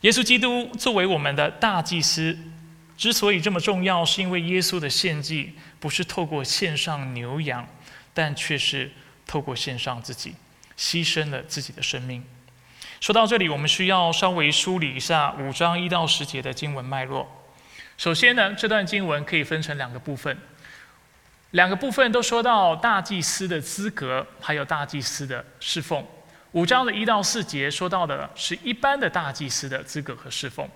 [0.00, 2.36] 耶稣基督作为我们的大祭司，
[2.96, 7.68] 之所以这么重要，是因为耶稣的献祭不是透过献上牛羊，
[8.12, 8.90] 但却是
[9.26, 10.34] 透过献上自己，
[10.76, 12.24] 牺牲了自己的生命。
[13.06, 17.24] 说到这里，我们需要稍微梳理一下五章一到十节的经文脉络。
[17.96, 20.36] 首先呢，这段经文可以分成两个部分，
[21.52, 26.04] 两个部分都说到大祭司的资格，还有大祭司的侍奉。
[26.50, 30.66] 五章的一到四节说到的是一般的大祭司的资格和侍奉；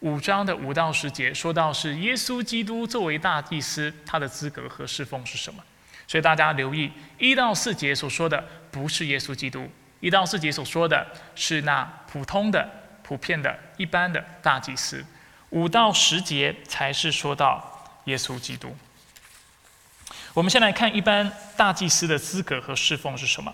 [0.00, 5.62] 五章的五到十节说到是耶稣基督作为大祭司，他的资格和侍奉是什么？
[6.08, 9.70] 所以大家留意一到四节所说的不是耶稣基督，
[10.04, 12.68] 一到四节所说的是那普通的、
[13.02, 15.02] 普遍的、一般的大祭司，
[15.48, 18.76] 五到十节才是说到耶稣基督。
[20.34, 23.50] 我们先来看一般大祭司的资格和侍奉是什么。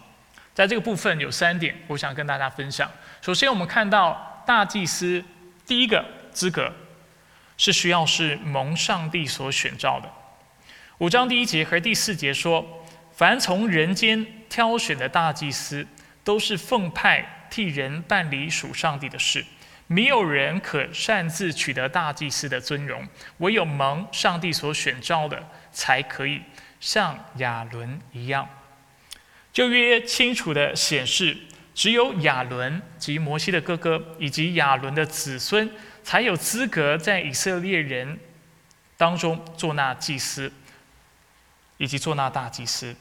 [0.52, 2.90] 在这个部分有三点，我想跟大家分享。
[3.22, 5.22] 首先，我们看到大祭司
[5.64, 6.72] 第一个资格
[7.56, 10.10] 是需要是蒙上帝所选召的。
[10.98, 15.86] 五章第一节和第四节说，凡从人间挑选的大祭司，
[16.22, 19.44] 都是奉派替人办理属上帝的事，
[19.86, 23.06] 没有人可擅自取得大祭司的尊荣，
[23.38, 26.42] 唯有蒙上帝所选召的才可以。
[26.78, 28.48] 像亚伦一样，
[29.52, 31.36] 旧约清楚的显示，
[31.74, 35.70] 只有亚伦及摩西的哥哥以及亚伦的子孙，
[36.02, 38.18] 才有资格在以色列人
[38.96, 40.50] 当中做那祭司，
[41.76, 42.96] 以及做那大祭司。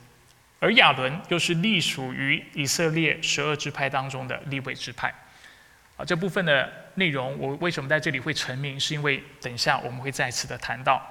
[0.60, 5.14] 而亚伦又是隶属于以色列十二支派当中的立位支派。
[5.98, 8.80] 啊，这部分的内容，我为什么在这里会成名？
[8.80, 11.02] 是因为等一下我们会再次的谈到。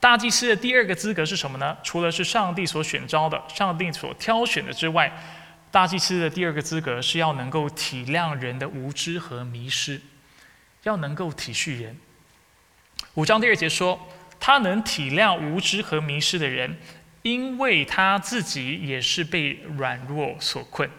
[0.00, 1.76] 大祭司的第二个资格是什么呢？
[1.84, 5.12] 除了是上帝所选召的、上帝所挑选的之外，
[5.70, 10.00] 大祭司的第二个资格是要能够体谅人的无知和迷失，
[10.82, 11.96] 要能够体恤人。
[13.14, 14.08] 五章第二节说，
[14.40, 16.76] 他能体谅无知和迷失的人，
[17.22, 20.90] 因为他自己也是被软弱所困。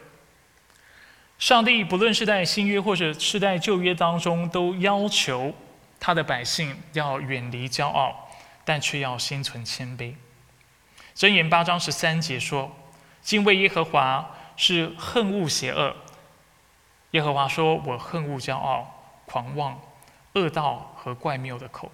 [1.38, 5.53] 上帝不论是在新约或者是在旧约当中，都要求
[5.99, 8.19] 他的百姓要远离骄傲。
[8.65, 10.15] 但却要心存谦卑。
[11.13, 12.73] 箴言八章十三节说
[13.21, 15.93] ：“敬畏耶和华是恨恶邪恶。”
[17.12, 19.77] 耶和华说：“我恨恶骄傲、狂妄、
[20.36, 21.91] 恶道和怪谬的口。”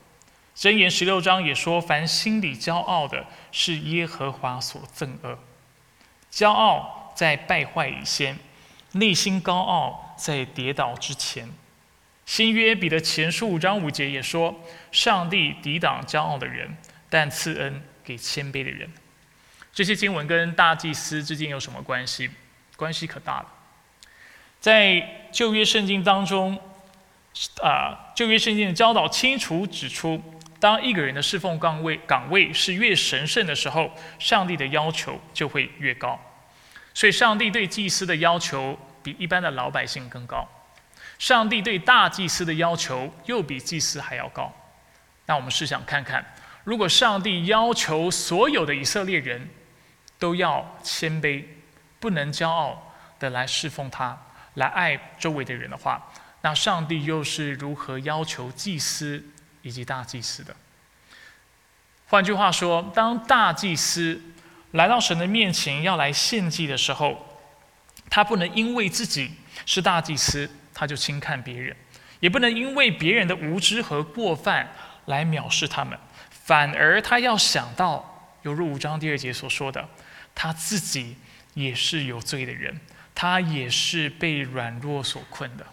[0.59, 5.39] 箴言十六章也说：“凡心里骄傲的，是耶和华所憎恶。
[6.29, 8.37] 骄傲在败坏以先，
[8.91, 11.49] 内心高傲在跌倒之前。”
[12.27, 14.53] 新约彼得前书五章五节也说
[14.91, 16.75] ：“上帝抵挡骄傲的人，
[17.09, 18.91] 但赐恩给谦卑的人。”
[19.71, 22.29] 这些经文跟大祭司之间有什么关系？
[22.75, 23.45] 关系可大了。
[24.59, 26.59] 在旧约圣经当中，
[27.63, 30.21] 啊，旧约圣经的教导清楚指出，
[30.59, 36.19] 当一个人的侍奉岗位岗位是越神圣的时候，上帝的要求就会越高。
[36.93, 40.47] 所以，上帝对祭司的要求比一般的老百姓更高。
[41.17, 44.53] 上帝对大祭司的要求又比祭司还要高，
[45.25, 46.25] 那我们试想看看，
[46.63, 49.49] 如果上帝要求所有的以色列人
[50.17, 51.43] 都要谦卑，
[51.99, 54.17] 不能骄傲的来侍奉他，
[54.55, 56.01] 来爱周围的人的话，
[56.41, 59.21] 那上帝又是如何要求祭司
[59.61, 60.55] 以及大祭司的？
[62.07, 64.21] 换句话说，当大祭司
[64.71, 67.39] 来到神的面前要来献祭的时候，
[68.09, 69.31] 他不能因为自己
[69.65, 70.49] 是大祭司。
[70.71, 71.75] 他就轻看别人，
[72.21, 74.71] 也不能因为别人的无知和过犯
[75.07, 79.89] 来藐视他们，反而他要想到，犹如五章第二节所说的，
[80.33, 81.17] 他自己
[81.53, 82.79] 也是有罪的人，
[83.13, 85.65] 他也是被软弱所困的。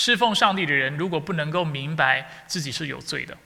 [0.00, 3.36] 侍奉上帝的人，如果不能够明白自己是有罪的，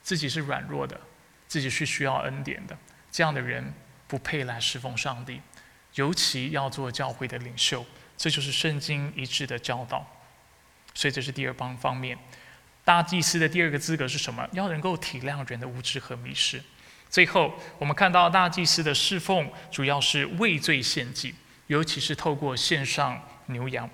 [0.00, 0.98] 自己是软弱的，
[1.46, 2.74] 自己是需要恩典的，
[3.10, 3.74] 这样的人
[4.08, 5.42] 不配来侍奉上帝，
[5.96, 7.84] 尤其要做教会的领袖。
[8.16, 10.02] 这就是圣经一致的教导，
[10.94, 12.16] 所以这是第二方方面。
[12.86, 14.48] 大祭司的第二个资格是什么？
[14.52, 16.62] 要能够体谅人的无知和迷失。
[17.10, 21.34] 最后，我们看到大祭司的侍奉主要是畏罪献祭，
[21.66, 23.86] 尤其是透过献上牛羊。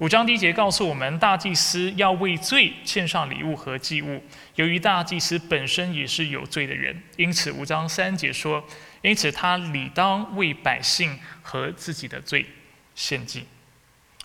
[0.00, 4.24] 五章第一节告诉我们，大祭司要为罪献上礼物和祭物。
[4.54, 8.64] 由于大祭司本身也是有罪的人，因此五章三节说，
[9.02, 12.46] 因此他理当为百姓和自己的罪
[12.94, 13.46] 献祭。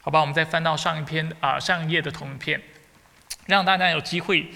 [0.02, 2.62] 好吧，我们再翻到上一篇啊上一页的投影片，
[3.48, 4.50] 让大家有机会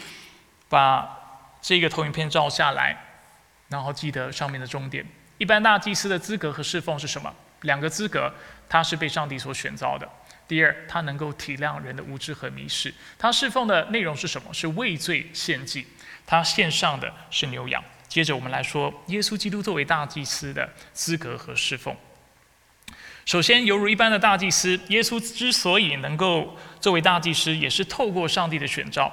[0.69, 2.95] 把这个投影片照下来，
[3.67, 5.05] 然后记得上面的重点。
[5.37, 7.35] 一般大祭司的资格和侍奉是什么？
[7.63, 8.33] 两个资格，
[8.69, 10.07] 他是被上帝所选召的。
[10.47, 12.93] 第二，他能够体谅人的无知和迷失。
[13.17, 14.53] 他侍奉的内容是什么？
[14.53, 15.85] 是畏罪献祭。
[16.25, 17.83] 他献上的是牛羊。
[18.07, 21.95] 接着我们来说，耶稣基督作为大祭司的资格和侍奉。
[23.25, 29.11] 首先，犹如一般的大祭司，耶稣之所以能够作为大祭司，也是透过上帝的选召。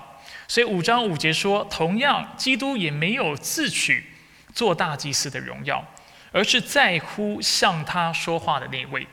[0.48, 4.06] 所以五章五节说，同样，基督也没有自取
[4.54, 5.84] 做大祭司的荣耀，
[6.32, 9.06] 而是在乎向他说话的那位，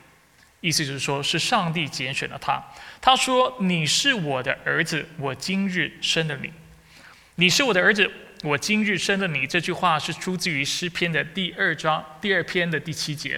[0.63, 2.63] 意思就是说，是上帝拣选了他。
[3.02, 6.49] 他说：“你是我的儿子，我今日生了你。
[7.36, 8.10] 你是我的儿子，
[8.43, 13.38] 我今日生了你。”这句话是出自于诗篇的第二章第二篇的第七节。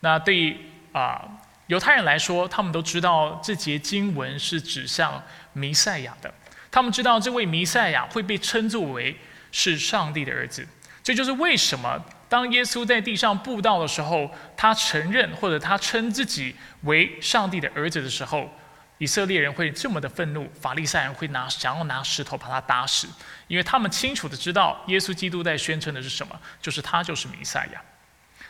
[0.00, 0.56] 那对于
[0.92, 1.28] 啊
[1.66, 5.20] 犹太人来说，他们都知道这节经文是指向
[5.54, 6.32] 弥赛亚的。
[6.70, 9.16] 他们知道这位弥赛亚会被称作为
[9.50, 10.64] 是上帝的儿子。
[11.02, 12.00] 这就是为什么。
[12.32, 18.50] 当耶稣在地上布道的时候，他承认或者他称自己为上帝的儿子的时候，
[18.96, 23.06] 以色列人会这么的愤怒，法利赛人会拿想要拿石头把他打死，
[23.48, 27.82] 因为他们清楚的知道耶稣基督在宣称的是什么，就是他就是弥赛亚。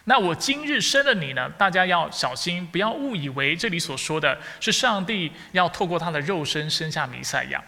[0.04, 1.50] 那我今日生了你呢？
[1.58, 7.60] 大家要小心，不要误以为这里所说的是上帝要透过他的肉身生下弥赛亚。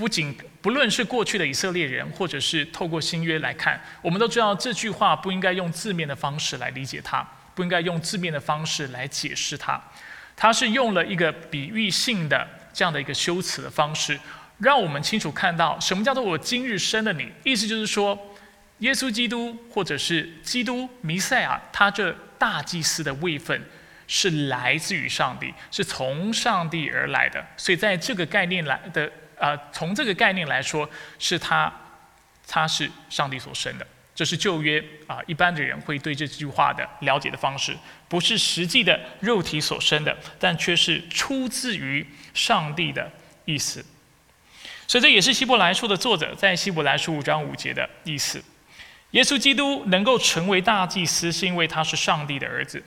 [0.00, 7.22] 不仅不论是过去的以色列人，或者是透过新约来看，我们都知道这句话不应该用字面的方式来理解它，
[7.54, 9.78] 不应该用字面的方式来解释它。
[10.34, 14.18] 它是用了一个比喻性的这样的一个修辞的方式，
[14.56, 17.30] 让我们清楚看到什么叫做我今日生了你。
[17.44, 18.18] 意思就是说，
[18.78, 23.62] 耶稣基督或者是基督弥赛亚，他这大祭司的位分
[24.06, 27.44] 是来自于上帝，是从上帝而来的。
[27.58, 29.12] 所以在这个概念来的。
[29.40, 31.72] 啊，从这个概念来说，是他，
[32.46, 33.86] 他是上帝所生的。
[34.14, 37.74] 这是旧约啊，一般的人会对这句话的了解的方式，
[38.06, 43.10] 不是实际的肉体所生的，但却是出自于上帝的
[43.46, 43.82] 意思。
[44.86, 48.42] 所以这也是希伯来书的作者在希伯来书五章五节的意思。
[49.12, 52.82] 耶稣基督能够成为大祭司，是因为他是上帝的儿子，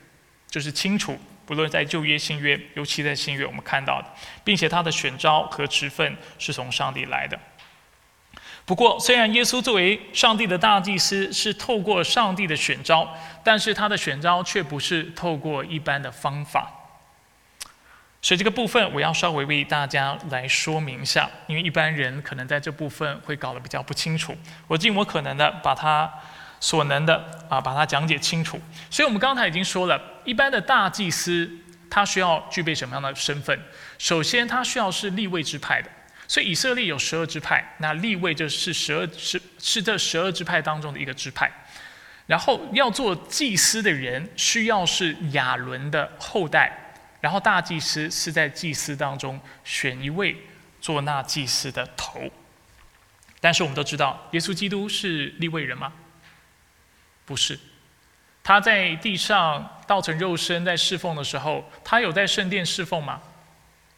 [0.48, 1.20] 就是清楚。
[1.46, 4.08] 不论在旧约、新约，尤其在新约，我们看到的，
[4.44, 7.38] 并且他的选召和职分是从上帝来的。
[8.66, 16.72] 不过，虽然耶稣作为上帝的大祭司是透过上帝的选召，但是他的选召却不是透过一般的方法。
[18.22, 24.34] 所以这个部分我要稍微为大家来说明一下，因为一般人可能在这部分会搞得比较不清楚。
[24.68, 26.12] 我尽我可能的把它。
[26.64, 28.58] 所能的啊，把它讲解清楚。
[28.90, 31.52] 所以我们刚才已经说了，一般的大祭司
[31.90, 33.60] 他需要具备什么样的身份？
[33.98, 35.90] 首先，他需要是立位之派的。
[36.26, 41.52] 所以以色列有十二支派，那立位就是十二是是这十二支派当中的一个支派。
[42.28, 46.72] 然后要做祭司的人需要是亚伦的后代，
[47.20, 50.34] 然后大祭司是在祭司当中选一位
[50.80, 52.22] 做那祭司的头。
[53.42, 55.92] 但是我们都知道，耶稣基督是立位人吗？
[57.26, 57.60] 不是，
[58.44, 63.22] 他在地上道成肉身在侍奉的时候，他有在圣殿侍奉吗？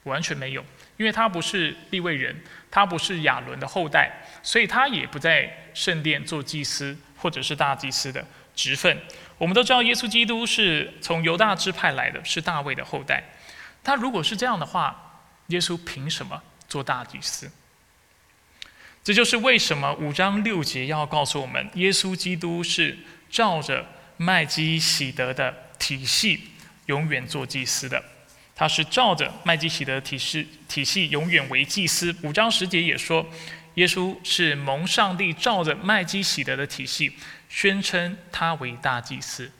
[0.04, 0.64] 完全没有，
[0.98, 8.24] 因为他不是立位人，他不是亚伦的后代，所以他也不在圣殿做祭司或者是大祭司的
[8.56, 8.96] 职分。
[9.40, 13.24] 我们都知道，耶稣基督是从犹大支派来的，是大卫的后代。
[13.84, 17.52] 他如果是这样的话，耶稣凭什么做大祭司？
[19.04, 22.96] 这就是为什么五章六节要告诉我们，耶稣基督是。
[23.30, 23.86] 照着
[24.18, 26.52] 麦基喜德的体系，
[26.86, 28.04] 永远做祭司的，
[28.56, 32.16] 他是照着麦基喜德体系体系永远为祭司。
[32.24, 33.26] 五章十节也说，
[33.76, 37.18] 耶稣是蒙上帝照着麦基喜德的体系，
[37.50, 39.52] 宣称他为大祭司。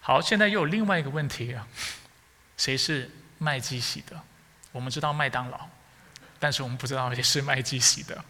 [0.00, 1.66] 好，现在又有另外一个问题啊，
[2.56, 4.20] 谁是麦基喜德？
[4.72, 5.68] 我们知道麦当劳，
[6.38, 8.22] 但是我们不知道谁是麦基喜德。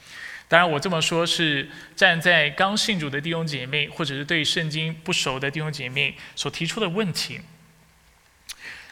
[0.49, 7.41] 当然，我这么说是站在刚信主的弟兄姐妹，或者是对圣经不熟的弟兄姐妹所提出的问题。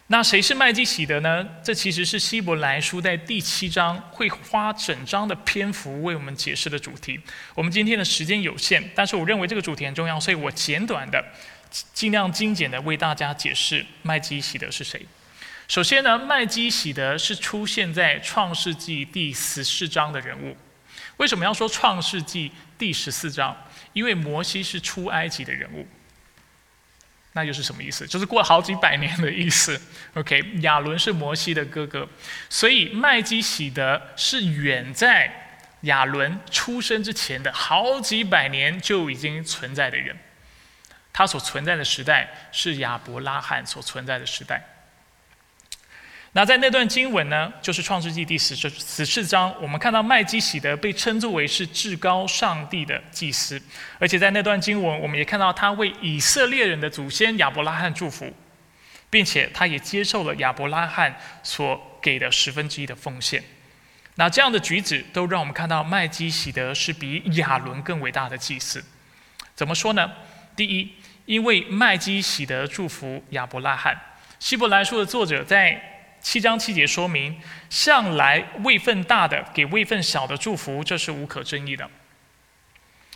[0.09, 1.49] 那谁是麦基喜德呢？
[1.63, 7.19] 这其实是希伯来书在第七章会花整章的篇幅为我们解释的主题。
[7.55, 11.25] 我们今天的时间有限，但是我认为这个主题很重要，所以我简短的、
[11.95, 15.07] 尽量精简的为大家解释麦基喜德是谁。
[15.69, 20.55] 首先呢，麦基喜德是出现在创世纪第十四章的人物。
[21.19, 23.57] 为什么要说创世纪第十四章？
[23.93, 25.87] 因为摩西是出埃及的人物，
[27.33, 28.07] 那又是什么意思？
[28.07, 29.81] 就是过了好几百年的意思。
[30.15, 32.09] OK，亚伦是摩西的哥哥，
[32.51, 40.17] 所以麦基喜德是远在亚伦出生之前的好几百年就已经存在的人。
[41.13, 44.74] 他所存在的时代是亚伯拉罕所存在的时代。
[46.37, 53.63] 那在那段经文呢，就是创世纪第十十十四章，我们看到麦基喜德被称作为是至高上帝的祭司，
[54.01, 58.35] 而且在那段经文，我们也看到他为以色列人的祖先亚伯拉罕祝福，
[59.09, 63.41] 并且他也接受了亚伯拉罕所给的十分之一的奉献。
[64.17, 68.85] 那这样的举止都让我们看到麦基喜德是比亚伦更伟大的祭司。
[69.55, 70.11] 怎么说呢？
[70.57, 70.91] 第一，
[71.27, 73.97] 因为麦基喜德祝福亚伯拉罕。
[74.41, 75.94] 希伯来书的作者在
[76.25, 81.89] 七章七节说明，向来位份大的给位份小的祝福，这是无可争议的。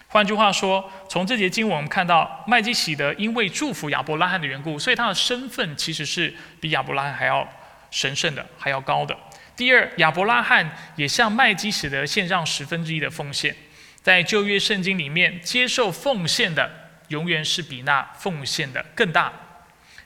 [0.08, 7.48] 换句话说，从这节经文我们看到，麦基喜德因为祝福亚伯拉罕的缘故，所以他的身份其实是比亚伯拉罕还要
[7.90, 9.16] 神圣的，还要高的。
[9.56, 13.56] 第二，亚伯拉罕也向麦基喜德献上十分之一的奉献。
[14.02, 16.70] 在旧约圣经里面，接受奉献的
[17.08, 19.32] 永远是比那奉献的更大。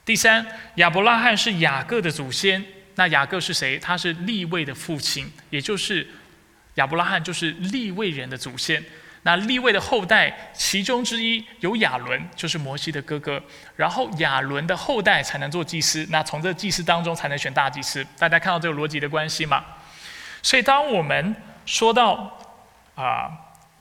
[0.04, 0.46] 第三，
[0.76, 2.64] 亚伯拉罕是雅各的祖先，
[2.94, 3.78] 那雅各是谁？
[3.78, 6.06] 他是利位的父亲，也就是
[6.74, 8.82] 亚伯拉罕就是利位人的祖先。
[9.24, 13.40] 那利位的后代，其中之一有亚伦，就是摩西的哥哥。
[13.76, 18.04] 然后亚伦的后代才能做祭司，那从这祭司当中才能选大祭司。
[18.18, 19.64] 大家看到这个逻辑的关系吗？
[20.42, 22.36] 所以当我们说到
[22.96, 23.30] 啊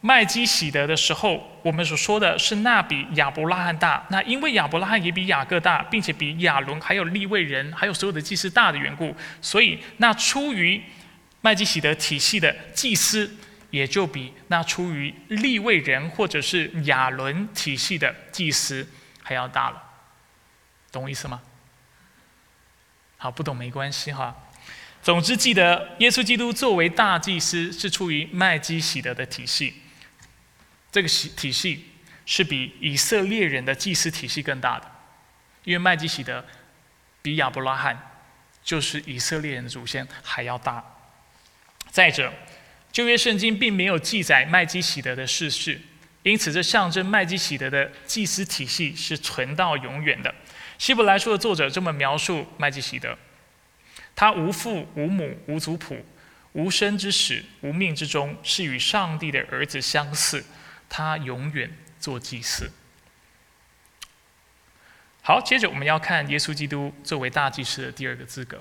[0.02, 4.06] 麦基喜德的时候，我们所说的是那比亚伯拉罕大。
[4.10, 10.82] 那因为亚伯拉罕也比雅各大，并且比亚伦还有利位人还有所有的祭司大的缘故，所以那出于
[11.42, 13.38] 麦基喜德体系的祭司。
[13.72, 18.86] 也就比那出于立位人或者是亚伦体系的祭司
[19.24, 19.82] 还要大了，
[20.92, 21.42] 懂我意思吗？
[23.16, 24.36] 好，不懂没关系哈。
[25.02, 29.76] 总之，记得耶稣基督作为大祭司是出于麦基喜德的体系，
[30.92, 31.86] 这个体体系
[32.26, 34.92] 是比以色列人的祭司体系更大的，
[35.64, 36.44] 因为麦基喜德
[37.22, 37.98] 比亚伯拉罕
[38.64, 40.84] 就是以色列人的祖先还要大。
[41.90, 42.32] 再者。
[42.92, 45.80] 旧约圣经并没有记载麦基喜德的事事，
[46.24, 50.36] 因此这象征麦基喜德的祭司体系是存到永远的。
[50.78, 53.18] 希伯来书的作者这么描述麦基喜德：
[54.14, 56.06] 他无父无母无族谱，
[56.52, 60.44] 无生之始无命之终，是与上帝的儿子相似。
[60.94, 61.72] 他永远
[62.02, 62.70] 做祭司。
[65.22, 68.60] 好，接着我们要看耶稣基督作为大祭司的第二个资格。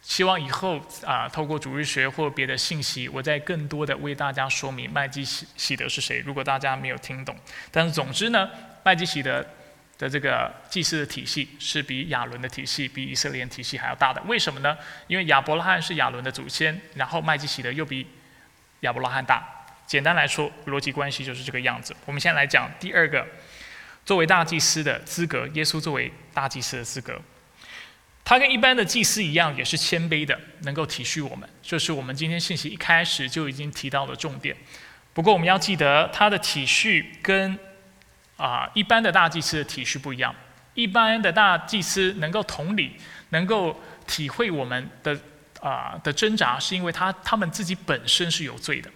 [0.00, 6.20] 希望以后啊，透过主日学或别的信息，我再更多的为大家说明麦基喜喜德是谁。
[6.20, 7.36] 如果大家没有听懂，
[7.72, 8.48] 但是总之呢，
[8.84, 9.44] 麦基喜德
[9.98, 14.22] 的这个祭祀的体系是比亚伦的体系、比以色列体系还要大的。
[14.22, 14.78] 为什么呢？
[15.08, 18.06] 因为亚伯拉罕是亚伦的祖先，然后麦基喜德又比
[18.80, 19.55] 亚伯拉罕大。
[19.86, 21.94] 简单来说，逻辑关系就是这个样子。
[22.04, 23.26] 我们先来讲第二个，
[24.04, 27.20] 作为大祭司的资格，耶稣作为大祭司的资格。
[28.24, 34.56] 他跟一般的祭司一样，也是谦卑的，能够体恤我们，这是我们今天信息一开始就已经提到的重点。
[35.14, 37.56] 不过我们要记得，他的体恤跟
[38.36, 40.34] 啊一般的大祭司的体恤不一样。
[40.74, 42.96] 一般的大祭司能够同理，
[43.30, 45.18] 能够体会我们的
[45.60, 48.90] 啊的挣扎，是因为他他们自己本身是有罪的，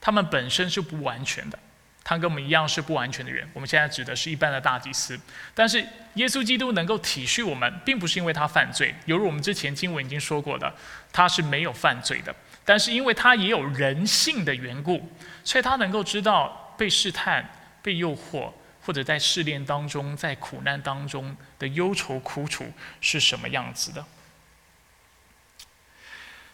[0.00, 1.58] 他们本身是不完全的。
[2.02, 3.48] 他跟我们一样是不完全的人。
[3.52, 5.20] 我们现在指的是一般的大祭司，
[5.54, 10.74] 但是耶稣基督能够体恤我们，并不是因为他犯罪，犹如我们之前经文已经说过的，
[11.12, 12.34] 他是没有犯罪的。
[12.64, 15.08] 但是因为他也有人性的缘故，
[15.44, 17.48] 所以他能够知道被试探、
[17.82, 22.64] 被诱惑，或者在试炼当中、在苦难当中的忧愁苦楚
[23.00, 24.04] 是什么样子的。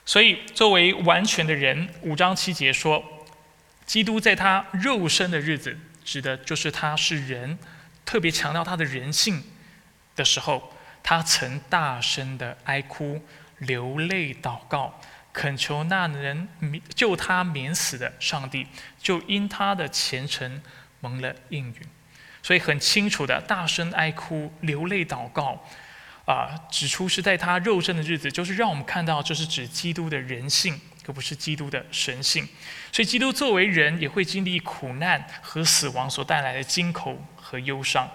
[0.05, 3.03] 所以作为完全的人，五章七节说。
[3.87, 7.57] 基督在他肉身的日子，指的就是他是人，
[8.05, 9.43] 特别强调他的人性
[10.17, 13.25] 的时候，他曾大声的哀哭、
[13.59, 15.01] 流泪、祷告，
[15.33, 18.67] 恳求那人免救他免死的上帝，
[18.99, 20.61] 就因他的虔诚
[21.01, 21.77] 蒙了应允。
[22.43, 25.65] 所以很清楚的，大声哀哭、流泪、祷告，
[26.25, 30.81] 啊，指出是在他肉身的日子，就是让我们看到这是指基督的人性。
[31.07, 32.49] 可不是基督的神性，
[32.91, 38.11] 所以基督作为人也会经历苦难和死亡所带来的惊恐和忧伤。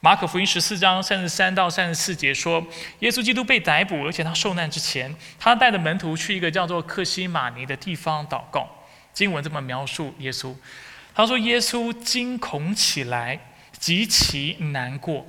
[0.00, 2.66] 马可福音十四章三十三到三十四节说，
[3.00, 8.66] 耶稣基督被逮捕，而且他受难之前，他带着门徒去一个叫做克西马尼的地方祷告。
[9.12, 10.54] 经文这么描述耶稣，
[11.14, 13.38] 他说：“耶稣惊恐起来，
[13.78, 15.26] 极其难过，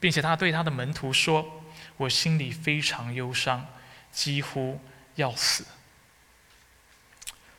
[0.00, 1.62] 并且他对他的门徒说
[1.96, 3.64] ：‘我心里非常忧伤，
[4.10, 4.80] 几乎
[5.14, 5.64] 要死。’”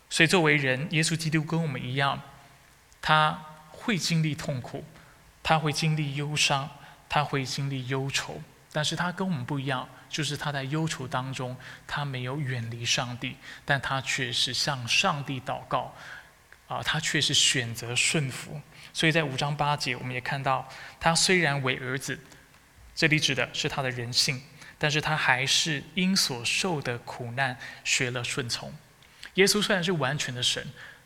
[0.09, 2.21] 所以，作为人，耶稣基督跟我们一样，
[3.01, 4.83] 他会经历痛苦，
[5.43, 6.69] 他会经历忧伤，
[7.07, 8.41] 他会经历忧愁。
[8.71, 11.55] 但是他跟我们不一样，就是他在忧愁当中，
[11.87, 13.35] 他没有远离上帝，
[13.65, 15.95] 但他却是向上帝祷告，
[16.67, 18.61] 啊，他却是选择顺服。
[18.93, 20.67] 所以在五章八节，我们也看到，
[20.99, 22.19] 他虽然为儿子，
[22.95, 24.41] 这里指的是他的人性，
[24.77, 28.73] 但是他还是因所受的苦难学了顺从。
[29.39, 30.61] 耶稣虽然是完全的神，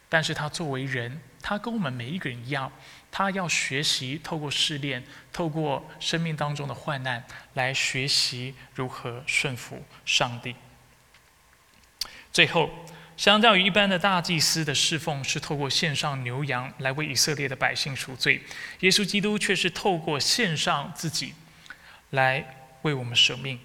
[0.10, 2.72] 但是他作为人，他跟我们每一个人一样，
[3.12, 7.24] 他要学习透过试炼，透过生命当中的患难，
[7.54, 10.56] 来学习如何顺服上帝。
[12.32, 12.72] 最后，
[13.16, 18.42] 相较于一般的大祭司的侍奉是透过献上牛羊来为以色列的百姓赎罪，
[18.80, 21.36] 耶稣基督却是透过献上自己
[22.10, 22.44] 来
[22.82, 23.60] 为我们舍命。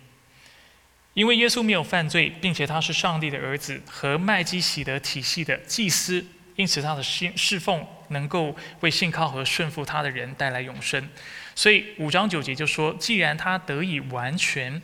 [1.19, 11.09] 因为耶稣没有犯罪，并且他是上帝的儿子和麦基喜德体系的祭司，因此他的侍侍奉能够为信靠和顺服他的人带来永生。
[11.57, 14.81] 所以五章九节就说：既然他得以完全，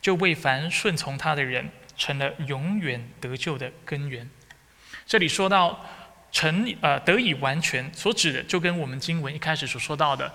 [0.00, 4.30] 就为凡顺从他的人成了永远得救的根源。
[5.04, 5.84] 这里说到
[6.30, 10.32] 成呃得以完全，所指的就跟我们经文一开始所说到的。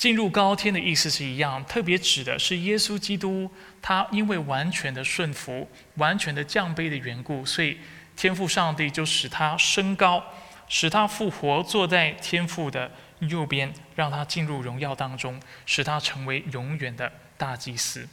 [0.00, 3.50] 进入高天的意思是一样，特别指的是耶稣基督，
[3.82, 7.76] 他因为完全的顺服、完全的降卑的缘故，所以
[8.16, 10.24] 天父上帝就使他升高，
[10.66, 18.08] 使他复活，坐在天父的右边，让他进入荣耀当中，使他成为永远的大祭司。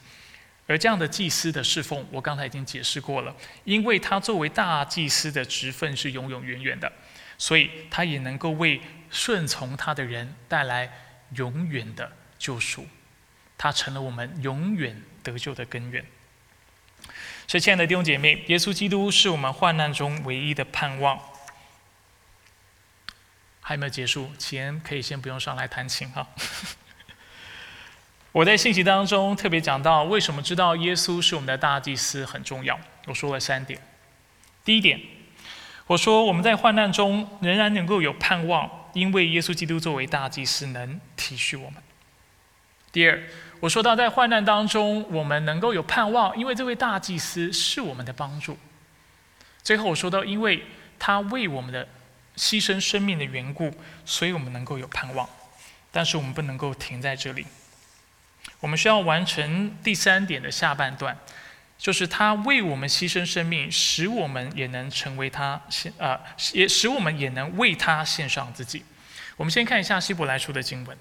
[0.68, 3.34] 而这样的祭司的侍奉，我刚才已经解释过了，
[3.64, 6.92] 因为他作为大祭司的职分是永永远远的，
[7.38, 10.92] 所以他也能够为顺从他的人带来。
[11.36, 12.88] 永远的救赎，
[13.58, 16.06] 它成了我们永远得救的根源。
[17.48, 21.20] 所以，亲爱的弟兄姐妹，耶稣基督是我们患难中唯一的盼望。
[23.62, 26.28] 还没有结束，钱可以先不用上来弹琴哈。
[28.32, 32.80] 我在信息当中特别讲到，为什么知道耶稣是我们的大祭司很重要。
[33.06, 33.82] 我说了三点。
[34.64, 35.00] 第一点，
[35.86, 38.70] 我说我们在患难中仍然能够有盼望。
[38.98, 41.82] 因为耶稣基督作为大祭司能体恤我们。
[42.92, 43.22] 第二，
[43.60, 48.58] 我说到在患难当中，我们能够有盼望，因为这位大祭司是我们的帮助。
[49.62, 50.64] 最后我说到，因为
[50.98, 51.88] 他为我们的
[52.38, 53.72] 牺牲生命的缘故，
[54.04, 55.30] 所以我们能够有盼望。
[55.92, 57.46] 但是我们不能够停在这里，
[58.60, 61.16] 我们需要完成第三点的下半段。
[61.78, 66.20] 就是他为我们牺牲生命，使我们也能成为他献啊，
[66.54, 68.84] 也使我们也能为他献上自己。
[69.36, 70.98] 我们先看一下希伯来书的经文。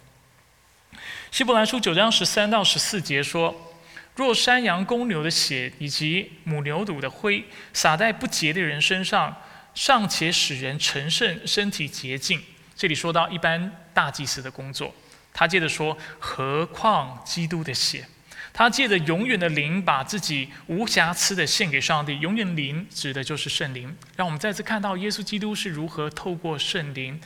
[1.30, 3.74] 希伯来书九章十三到十四节说
[4.14, 9.34] ：“若山羊公牛的血以及母牛犊的灰洒在不洁的人身上，
[9.74, 12.42] 尚且使人成圣，身体洁净。”
[12.76, 14.94] 这里说到一般大祭司的工作，
[15.32, 18.06] 他接着说：“何况基督的血？”
[18.58, 22.18] 他借着永远的灵，把自己无瑕疵的献给上帝。
[22.20, 23.94] 永远灵指的就是圣灵。
[24.16, 27.20] 让我们再次看到耶稣基督是如何透过圣灵，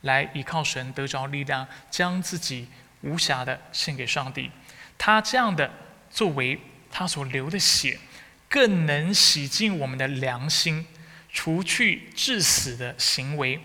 [0.00, 2.66] 来依靠神得着力量，将自己
[3.02, 4.50] 无瑕的献给上帝。
[4.98, 5.70] 他这样的
[6.10, 6.58] 作为，
[6.90, 8.00] 他所流的血，
[8.48, 10.84] 更能洗净我们的良心，
[11.32, 13.60] 除去致死的行为，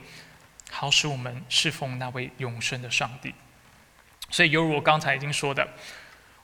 [0.70, 3.34] 好使我们侍奉那位永生的上帝。
[4.30, 5.68] 所以，犹如我刚才已经说的。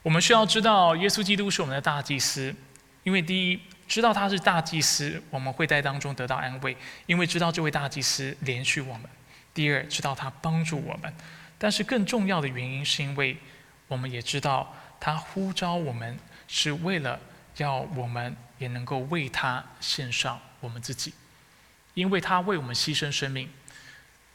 [0.07, 2.55] 我们需要知道，耶稣基督是我们的大祭司，
[3.03, 6.77] 因为第一，知道他是大祭司，我们会在当中得到安慰，
[7.07, 9.03] 因为知道这位大祭司连续我们；
[9.53, 11.13] 第二，知道他帮助我们，
[11.57, 13.35] 但是更重要的原因，是因为
[13.89, 17.19] 我们也知道他呼召我们，是为了
[17.57, 21.13] 要我们也能够为他献上我们自己，
[21.95, 23.49] 因为他为我们牺牲生命，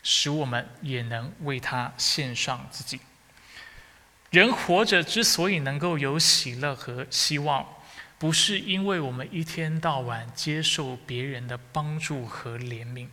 [0.03, 3.01] 使我们也能为他献上自己。
[4.33, 7.67] 人活着之所以能够有喜乐和希望，
[8.19, 13.09] 不是因为我们一天到晚接受别人的帮助和怜悯，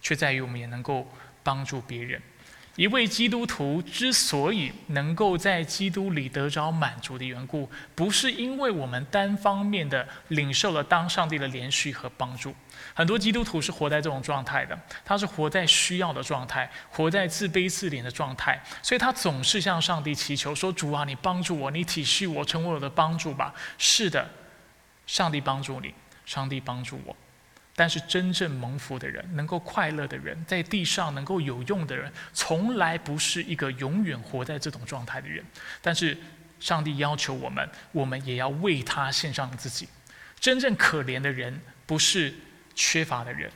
[0.00, 2.22] 却在于我们也能够帮助别人。
[2.76, 12.54] 一位基督徒之所以能够在基督里得着满足的缘故，不是因为我们单方面的领受了当上帝的连续和帮助。
[12.94, 24.28] 很多基督徒是活在这种状态的，他是活在需要的状态，活在自卑自怜的状态，所以他总是向上帝祈求说：“主啊，你帮助我，你体恤我，成为我的帮助吧。”是的，
[25.06, 25.94] 上帝帮助你，
[26.26, 27.16] 上帝帮助我。
[27.74, 35.42] 但是真正蒙福的人，能够快乐的人，在地上能够有用的人，从来不是一个永远活在这种状态的人。
[35.80, 36.16] 但是
[36.60, 39.88] 上帝要求我们，我们也要为他献上自己。
[40.38, 42.34] 真正可怜的人，不是
[42.74, 43.50] 缺乏的人，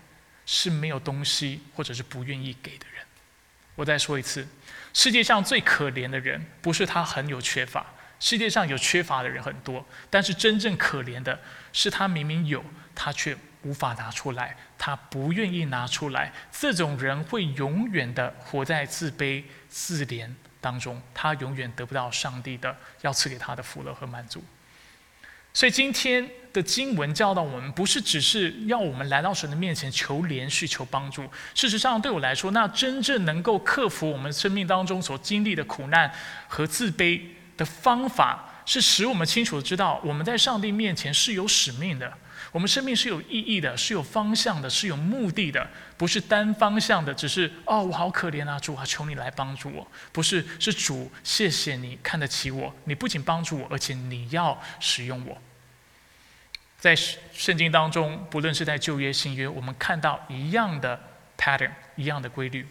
[0.45, 3.05] 是没有东西或者是不愿意给的人。
[3.75, 4.47] 我再说一次，
[4.93, 7.87] 世界上最可怜的人，不是他很有缺乏。
[8.19, 11.39] 世界上有缺乏的人很多，但是真正可怜的
[11.73, 12.65] 是他明明有，
[12.95, 13.37] 他却。
[13.63, 16.33] 无法拿出来，他不愿意拿出来。
[16.53, 24.45] 这种人会永远的活在自卑自怜当中，他永远得不到上帝的要赐给他的福乐和满足。
[25.57, 31.25] 所以今天的经文教导我们，不是只是要我们来到神的面前求连续求帮助。
[31.55, 36.13] 事实上，对我来说，那真正能够克服我们生命当中所经历的苦难
[36.47, 37.23] 和自卑
[37.57, 42.13] 的方法，是使我们清楚的知道，我们在上帝面前是有使命的。
[42.53, 49.87] 我们生命是有意义的，是有方向的，是有目的的，不是单方向的，只是哦，我好可怜啊，主啊，求你来帮助我。
[50.13, 55.37] 不是，是主，谢谢你看得起我，你不仅帮助我，而且你要使用我。
[56.87, 56.95] 在
[57.33, 61.01] 圣经当中，不论是在旧约、新约，我们看到一样的
[61.37, 62.65] pattern，一样的规律。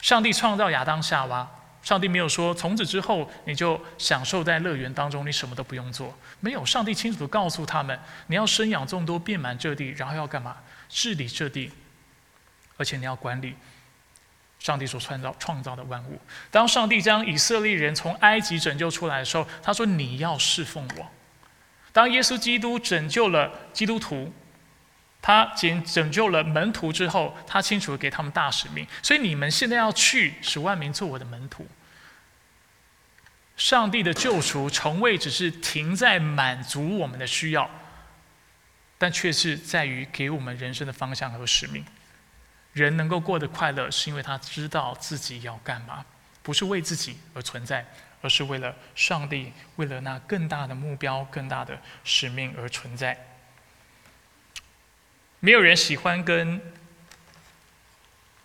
[0.00, 1.46] 上帝创造亚当夏娃。
[1.82, 6.18] 上帝没有说从此之后你就享受在乐园当中，你什么都不用做。
[6.40, 7.96] 没有，上帝清楚的告诉他们：
[8.28, 10.56] 你要生养众多，遍满这地，然后要干嘛？
[10.88, 11.70] 治理这地，
[12.78, 13.54] 而且你要管理
[14.58, 16.18] 上帝所创造创造的万物。
[16.50, 21.06] 当上帝将以色列人从埃及拯救出来的时候，他说：你要侍奉我。
[21.96, 24.30] 当耶稣基督拯救了基督徒。
[25.22, 31.66] 他拯拯救了门徒之后，他清楚给他们大使命，所以你们现在要去使万民做我的门徒。
[33.56, 37.68] 上帝的救赎从未只是停在满足我们的需要，
[38.98, 41.84] 但却是在于给我们人生的方向和使命。
[42.72, 46.04] 人能够过得快乐，是因为他知道自己要干嘛，
[46.44, 47.84] 不是为自己而存在，
[48.22, 53.16] 而是为了上帝，为了那更大的目标、更大的使命而存在。
[55.40, 56.60] 没有人喜欢跟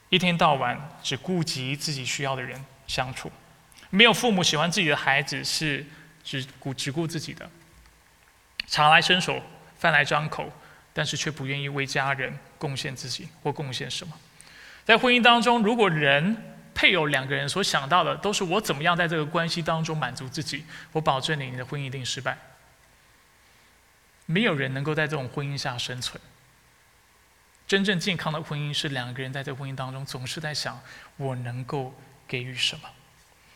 [0.09, 3.32] 一天到晚只顾及自己需要的人相处。
[3.89, 5.86] 没有父母喜欢自己的孩子是
[6.24, 7.49] 只顾只顾自己的，
[8.67, 9.41] 茶来伸手，
[9.80, 10.51] 饭来张口，
[10.93, 14.13] 但是却不愿意为家人贡献自己或贡献什么。
[14.86, 22.38] 在婚姻当中，如果人配偶两个人所想到的都是我怎么样在这个关系当中满足自己，我保证你，你的婚姻一定失败。
[24.26, 26.22] 没有人能够在这种婚姻下生存。
[27.67, 30.82] 真正健康的婚姻是两个人在这婚姻当中总是在想
[31.17, 31.93] 我能够
[32.28, 32.89] 给予什么。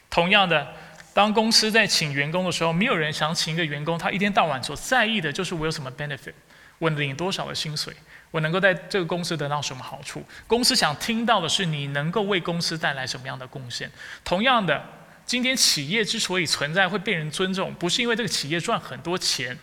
[0.09, 0.74] 同样的，
[1.13, 6.34] 当公司在请员工的时候，没有人想请一个员工，他一天到晚所在意的就是我有什么 benefit，
[6.78, 7.93] 我领多少的薪水，
[8.36, 10.22] 我能够在这个公司得到什么好处。
[10.46, 13.90] 公司想听到的是你能够为公司带来什么样的贡献。
[14.26, 14.84] 同样的，
[15.26, 19.58] 今天企业之所以存在会被人尊重，不是因为这个企业赚很多钱，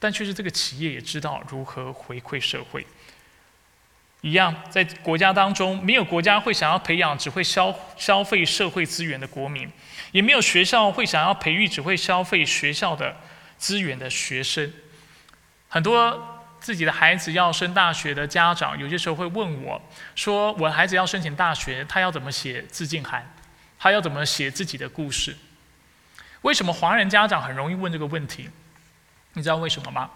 [0.00, 2.84] 但却是这个企业也知道如何回馈社会。
[4.22, 9.70] 一样，在国家当中，没有国家会想要培养只会消消费社会资源的国民，
[10.10, 13.16] 也没有学校会想要培育只会消费学校的
[13.58, 14.72] 资源的学生。
[15.68, 19.80] 很多自己的孩子要升大学的家长，有些时候会问我
[20.14, 23.24] 说：“我孩子要申请大学，他要怎么写自荐函？
[23.78, 25.36] 他要怎么写自己的故事？”
[26.42, 28.50] 为什么华人家长很容易问这个问题？
[29.34, 30.10] 你知道为什么吗？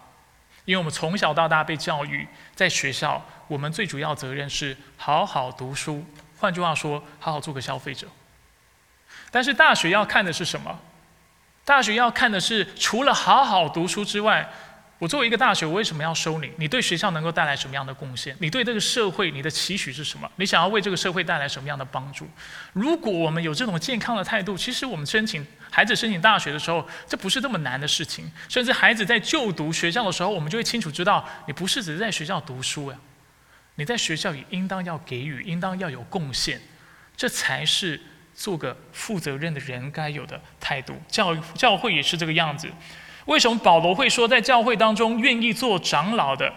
[0.65, 6.05] 因为我们从小到大被教育，在学校，我们最主要责任是好好读书。
[6.37, 8.07] 换句话说，好好做个消费者。
[9.31, 10.79] 但是大学要看的是什么？
[11.65, 14.49] 大学要看的是，除了好好读书之外。
[15.03, 16.49] 我作为一个大学，我为什么要收你？
[16.55, 18.33] 你对学校能够带来什么样的贡献？
[18.39, 20.31] 你对这个社会，你的期许是什么？
[20.37, 22.25] 你想要为这个社会带来什么样的帮助？
[22.71, 28.31] 如果我们有这种健康的态度，其实我们申请孩子申请大学的时候，这不是这么难的事情。
[28.47, 32.97] 甚至孩子在就读学校的时候，我们就会清楚知道，你不是只是在学校读书呀，
[33.75, 36.61] 你在学校也应当要给予，应当要有贡献，
[37.17, 37.99] 这才是
[38.33, 40.95] 做个负责任的人该有的态度。
[41.09, 42.69] 教教会也是这个样子。
[43.25, 46.53] 为什么保罗会说，在教会当中愿意做长老的，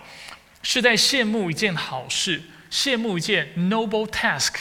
[0.63, 4.55] 是在羡慕一件好事，羡慕一件 noble task？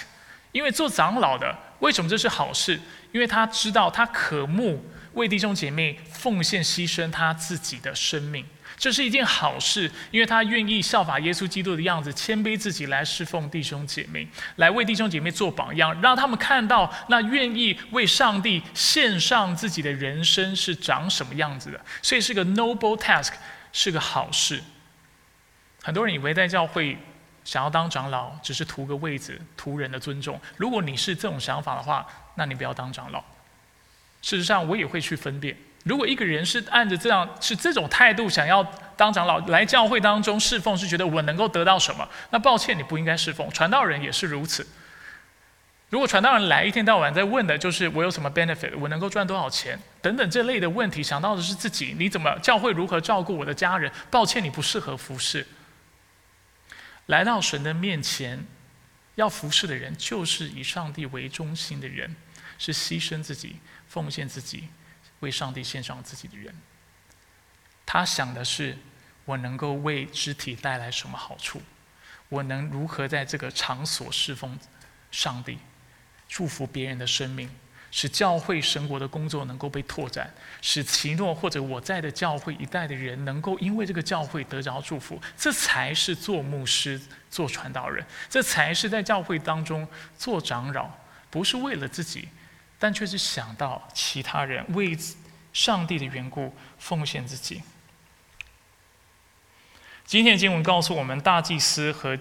[0.51, 2.79] 因为做长老的，为什么这是好事？
[3.11, 8.45] 因为他知道他渴慕为弟兄姐妹奉献牺牲他自己的生命。
[8.77, 21.79] 这是一件好事，因为他愿意效法耶稣基督的样子，谦卑自己来侍奉弟兄姐妹，来为弟兄姐妹做榜样，让他们看到那愿意为上帝献上自己的人生是长什么样子的。
[22.01, 23.33] 所以是个 noble task，
[23.71, 24.61] 是个好事。
[25.81, 26.97] 很多人以为在教会
[27.43, 30.39] 想要当长老，只是图个位子，图人的尊重。
[30.57, 32.05] 如果你是这种想法的话，
[32.35, 33.23] 那你不要当长老。
[34.21, 35.55] 事实上，我也会去分辨。
[35.85, 38.63] 如果一个人是按着这样是这种态度想要
[38.97, 42.09] 当长老来教会当中侍奉，是觉得我能够得到什么？
[42.31, 43.47] 那抱歉，你不应该侍奉。
[43.51, 44.65] 传道人也是如此。
[45.91, 53.91] 如果传道人来一天到晚在问的就是我有什么 benefit，我能够赚多少钱等等这类的问题，想到的是自己，你怎么教会如何照顾我的家人？
[54.09, 55.45] 抱歉，你不适合服侍。
[57.05, 58.43] 来到神的面前
[59.13, 62.15] 要服侍的人，就是以上帝为中心的人，
[62.57, 63.57] 是牺牲自己、
[63.87, 64.67] 奉献自己。
[65.19, 66.53] 为上帝献上自己的人，
[67.85, 68.77] 他想的是
[69.25, 71.61] 我能够为肢体带来什么好处，
[72.29, 74.59] 我能如何在这个场所侍奉
[75.11, 75.57] 上帝，
[76.27, 77.49] 祝福别人的生命。
[77.91, 80.29] 使教会神国的工作能够被拓展，
[80.61, 89.87] 使奇诺或者我在的教会一代的人能够因为这个教会得着祝福，这才是做牧师、做传道人，这才是在教会当中
[90.17, 90.89] 做长老，
[91.29, 92.27] 不是为了自己，
[92.77, 94.97] 但却是想到其他人，为
[95.53, 97.61] 上帝的缘故奉献自己。
[100.05, 102.17] 今天的经文告诉我们，大祭司和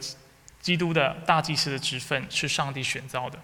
[0.61, 3.38] 基督的大祭司的职分是上帝选召的。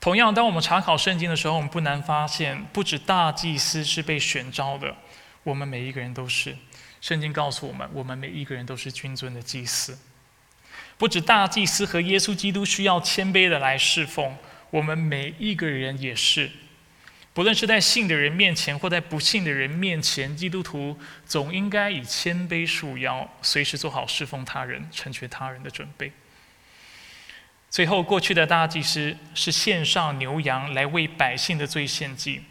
[0.00, 4.96] 同样，当我们查考圣经的时候，我们不难发现，不止大祭司是被选召的，
[5.42, 6.56] 我们每一个人都是。
[7.00, 9.98] 圣经告诉我们，我们每一个人都是君尊的祭司。
[10.96, 14.36] 不止大祭司和耶稣基督需要谦卑的来侍奉，
[14.70, 16.50] 我们每一个人也是。
[17.34, 26.10] 不论是在信的人面前，或在不信的人面前，基督徒总应该以谦卑束腰，随时做好侍奉他人、成全他人的准备。
[27.70, 32.42] 最后，过去的大祭司是献上牛羊来为百姓的罪献祭，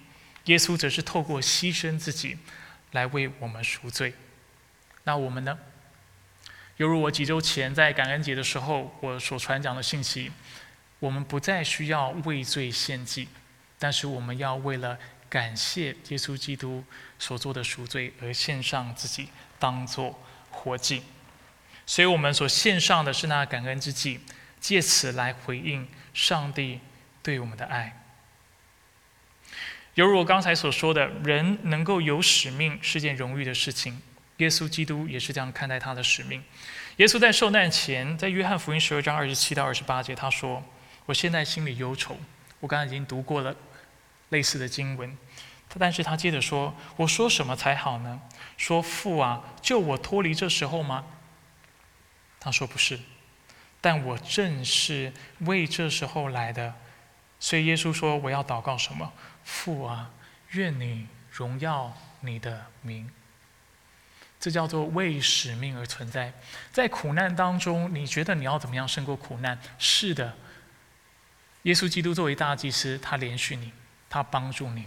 [0.46, 2.38] 耶稣则是透过牺牲自己
[2.92, 4.14] 来为我们赎罪。
[5.04, 5.58] 那我们呢？
[6.78, 10.32] 犹如我几周前在感恩节的时候我所传讲的信息，
[11.00, 13.28] 我们不再需要为罪献祭，
[13.78, 14.98] 但是我们要为了
[15.30, 16.84] 感谢耶稣基督
[17.20, 19.30] 所做的赎罪而献上自己，
[19.60, 20.20] 当做
[20.50, 21.04] 活祭。
[21.86, 24.20] 所以我们所献上的是那感恩之祭。
[24.60, 26.80] 借此来回应上帝
[27.22, 28.02] 对我们的爱。
[29.94, 34.02] 犹如我刚才所说的，人能够有使命是件荣誉的事情。
[34.38, 36.44] 耶稣基督也是这样看待他的使命。
[36.98, 40.64] 耶稣在受难前，在约翰福音十二章二十七到二十八节，他说
[41.08, 42.16] ：“我现在心里忧愁。”
[42.62, 43.56] 我刚才已经读过了
[44.30, 45.18] 类似的经文，
[45.80, 48.22] 但是他接着说：“我说什么才好呢？
[48.56, 51.06] 说父啊，救我脱离这时候吗？”
[52.40, 53.00] 他说：“不是。”
[53.80, 56.74] 但我正是为这时候来的，
[57.40, 59.14] 所以耶稣说：“我要祷告什么？
[59.44, 60.12] 父啊，
[60.50, 63.10] 愿你荣耀你的名。”
[64.40, 66.34] 这叫做为使命而存在。
[66.72, 69.60] 在苦难当中，你觉得你要怎么样胜过苦难？
[69.78, 70.36] 是的，
[71.64, 73.72] 耶稣基督作为大祭司，他连续你，
[74.10, 74.86] 他帮助你。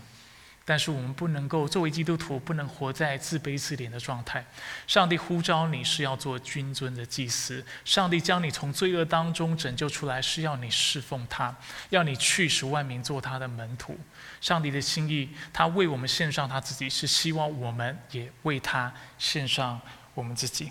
[0.63, 4.45] 但是我们不能够作为基督徒，不能活在自卑自怜的状态。
[4.87, 11.53] 上帝呼召你是要做君尊的祭司，上帝将你从罪恶当中拯救出来，是要你侍奉他，
[11.89, 13.99] 要你去使万民做他的门徒。
[14.41, 19.81] 上帝的心意，他为我们献上他自己，是希望我们也为他献上
[20.15, 20.71] 我们自己。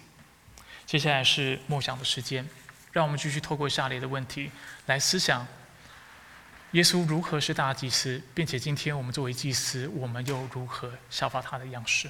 [0.85, 2.47] 接下来是默想的时间，
[2.93, 4.49] 让我们继续透过下列的问题
[4.85, 5.45] 来思想。
[6.73, 12.07] 耶稣如何是大祭司，并且今天我们作为祭司，我们又如何效法他的样式？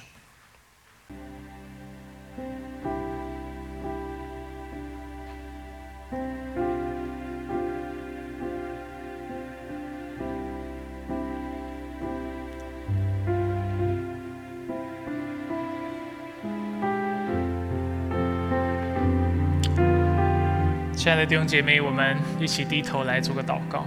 [20.94, 23.86] 亲爱的弟兄姐妹，我们一起低头来做个祷告。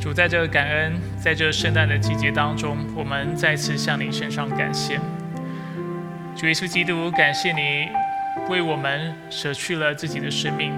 [0.00, 4.98] 主在这个感恩，在这圣诞的季节当中，我们再次向你献上感谢。
[6.36, 7.88] 主耶稣基督，感谢你
[8.48, 10.72] 为我们舍去了自己的生命，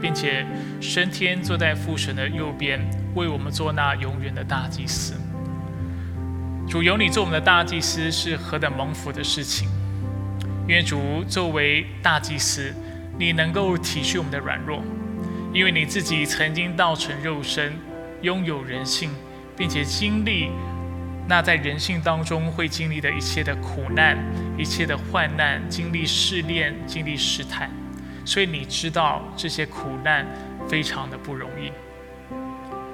[0.00, 0.46] 并且
[0.80, 2.80] 升天坐在父神的右边，
[3.14, 5.14] 为我们做那永远的大祭司。
[6.66, 9.68] 主有你做我们的大祭司，是何等蒙福的事情！
[10.66, 12.72] 因为主作为大祭司，
[13.18, 14.82] 你能够体恤我们的软弱，
[15.52, 17.74] 因为你自己曾经道成肉身。
[18.22, 19.10] 拥有人性，
[19.56, 20.50] 并且经历
[21.28, 24.16] 那在人性当中会经历的一切的苦难、
[24.56, 27.70] 一切的患难，经历试炼、经历试探，
[28.24, 30.26] 所以你知道这些苦难
[30.68, 31.70] 非常的不容易。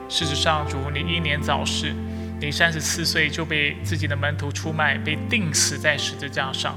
[0.08, 1.94] 事实上，主你英年早逝，
[2.40, 6.74] 你三十四岁就被自己的门徒出卖，被钉死在十字架上。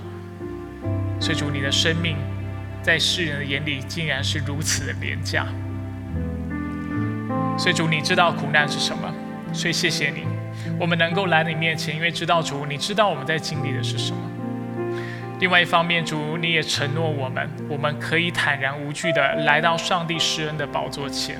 [1.19, 2.17] 所以主你的生命，
[2.81, 5.45] 在世人的眼里竟然是如此的廉价。
[7.57, 9.13] 所以主，你知道苦难是什么，
[9.53, 10.25] 所以谢谢你，
[10.79, 14.19] 我们能够来你面前，因为知道主，你知道我们在经历的是什么。
[15.39, 21.37] 另外一方面，主你也承诺我们，我们可以坦然无惧的来到上帝施恩的宝座前，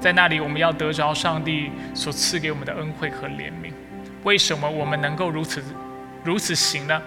[0.00, 3.72] 在那里我们要得着上帝所赐给我们的恩惠和怜悯。
[4.22, 5.62] 为什么我们能够如此
[6.24, 7.00] 如此行呢？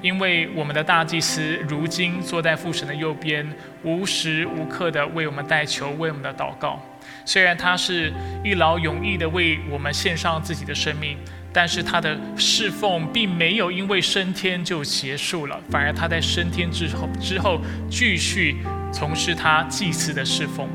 [0.00, 3.48] 因为我们的大祭司如今坐在父神的右边，
[3.84, 6.80] 无时无刻的为我们代求，为我们的祷告。
[7.24, 8.12] 虽然他是
[8.44, 11.16] 一劳永逸的为我们献上自己的生命，
[11.52, 17.60] 但是他的侍奉并没有因为升天就结束了，反而他在升天之后之后
[17.90, 18.56] 继续
[18.92, 20.68] 从事他祭祀的侍奉，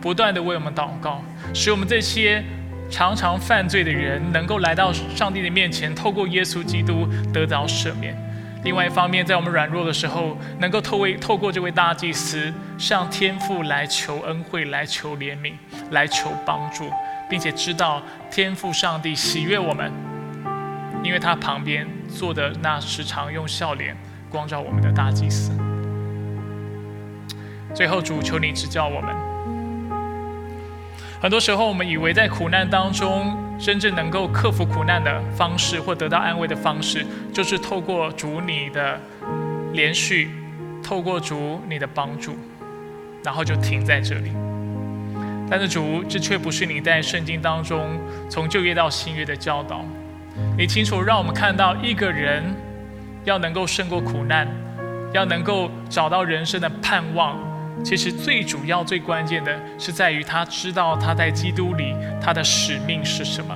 [0.00, 1.22] 不断的为我们祷告，
[1.54, 2.42] 使我们这些
[2.90, 8.16] 常常犯罪的人能够来到上帝的面前，透过耶稣基督得到赦免。
[8.64, 15.54] 另外一方面，在我们软弱的时候，能够透为透过这位大祭司向天父来求恩惠，来求怜悯，
[15.90, 16.88] 来求帮助，
[17.28, 18.00] 并且知道
[18.30, 19.90] 天父上帝喜悦我们。
[21.02, 23.96] 因为他旁边坐的那时常用笑脸
[24.30, 25.50] 光照我们的大祭司。
[27.74, 29.12] 最后，主求你指教我们。
[31.20, 39.00] 很多时候，我们以为在苦难当中，真正能够克服苦难的方式或得到安慰的方式，就是透过主你的
[39.72, 40.30] 连续，
[40.82, 42.36] 透过主你的帮助，
[43.22, 44.32] 然后就停在这里。
[45.48, 49.84] 但是主，这却不是你在圣经当中从旧约到新约的教导。
[50.58, 52.42] 你清楚让我们看到，一个人
[53.22, 54.48] 要能够胜过苦难，
[55.12, 57.38] 要能够找到人生的盼望，
[57.84, 63.54] 其实最主要、最关键的是在于他知道他在基督里他的使命是什么。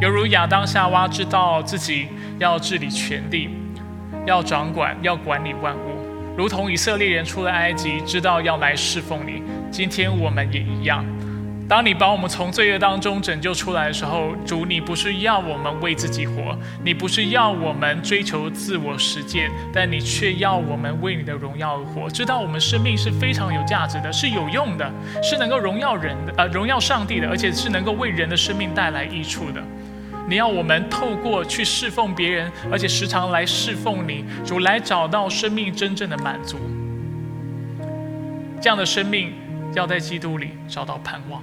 [0.00, 2.08] 犹如亚当夏娃知道自己
[2.38, 3.48] 要治理全地，
[4.26, 9.42] 要掌管、要管理万物，如同以色列人出了埃及，知道要来侍奉你。
[9.70, 11.04] 今天我们也一样。
[11.68, 22.08] 当你把我们从罪恶当中拯救出来的时候，主，你不是要我们为自己活，你不是要我们追求自我实践，但你却要我们为你的荣耀而活。
[22.08, 24.88] 知道我们生命是非常有价值的，是有用的，
[25.20, 29.60] 是能够荣耀人的，呃，荣耀上帝的，而且是能够为人的生命带来益处的。
[30.28, 36.58] 你要我们透过去侍奉别人，而且时常来侍奉你，主，来找到生命真正的满足。
[38.60, 39.32] 这样的生命
[39.74, 41.42] 要在基督里找到盼望。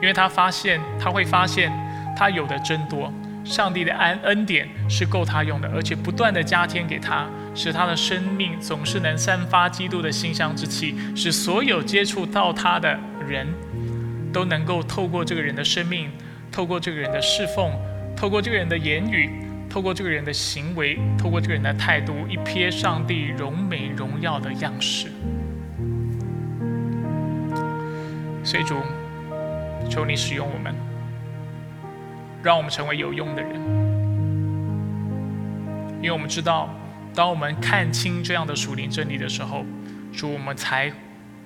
[0.00, 1.70] 因为他发现，他会发现，
[2.16, 3.12] 他有的真多。
[3.42, 13.46] 上帝的恩恩典是够他用的，而且不断的加添给他，使他的生命总是能散发基督的馨香之气，使所有接触到他的人
[14.30, 16.10] 都能够透过这个人的生命，
[16.52, 17.72] 透过这个人的侍奉，
[18.14, 19.30] 透过这个人的言语，
[19.70, 25.08] 透过这个人的行为，透过这个人的态度，一瞥上帝荣美荣耀的样式。
[28.44, 28.76] 所以主。
[29.90, 30.72] 求你使用我们，
[32.44, 33.54] 让我们成为有用的人，
[35.96, 36.72] 因为我们知道，
[37.12, 39.66] 当我们看清这样的属灵真理的时候，
[40.12, 40.92] 主，我们才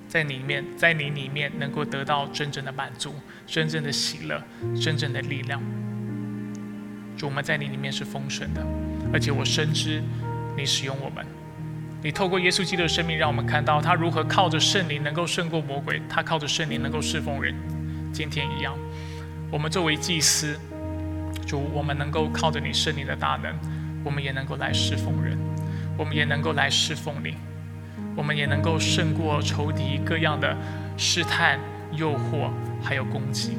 [0.07, 3.15] 在里面，在你里面能够得到真正的满足、
[3.47, 4.39] 真正的喜乐、
[4.79, 5.59] 真正的力量。
[7.17, 8.63] 主，我们在你里面是丰盛的，
[9.11, 10.03] 而且我深知
[10.55, 11.25] 你使用我们，
[12.03, 17.55] 你透过耶稣基督的生命，让我们看到他如何靠着圣灵能够胜过魔鬼，他靠着圣灵能够侍奉人。
[18.15, 18.73] 今天一样，
[19.51, 20.57] 我们作为祭司，
[21.45, 23.53] 主，我们能够靠着你圣灵的大能，
[24.05, 25.37] 我们也能够来侍奉人，
[25.97, 27.33] 我们也能够来侍奉你，
[28.15, 30.55] 我们也能够胜过仇敌各样的
[30.95, 31.59] 试探、
[31.91, 32.49] 诱惑，
[32.81, 33.57] 还有攻击，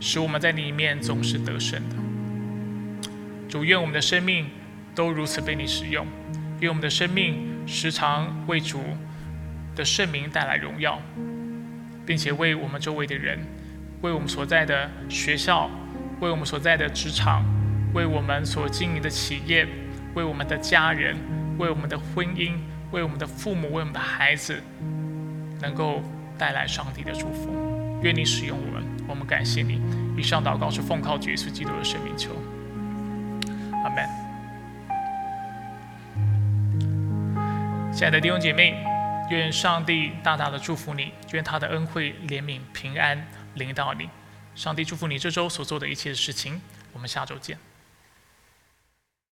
[0.00, 1.96] 使我们在里面总是得胜的。
[3.48, 4.46] 主，愿我们的生命
[4.96, 6.04] 都如此被你使用，
[6.58, 8.82] 愿我们的生命时常为主
[9.76, 11.00] 的圣名带来荣耀。
[12.06, 13.38] 并且为我们周围的人，
[14.02, 15.70] 为我们所在的学校，
[16.20, 17.44] 为我们所在的职场，
[17.94, 19.66] 为我们所经营的企业，
[20.14, 21.16] 为我们的家人，
[21.58, 22.52] 为我们的婚姻，
[22.90, 24.62] 为我们的父母，为我们的孩子，
[25.60, 26.02] 能够
[26.36, 27.50] 带来上帝的祝福。
[28.02, 29.80] 愿你使用我们，我们感谢你。
[30.16, 32.30] 以上祷告是奉靠耶稣基督的生命求。
[33.82, 34.06] 阿门。
[37.92, 38.93] 亲爱的弟兄姐妹。
[39.30, 44.08] 愿上帝大大的祝福你，愿他的恩惠、怜悯、平安临到你。
[44.54, 46.60] 上帝祝福你这周所做的一切事情。
[46.92, 47.58] 我们下周见。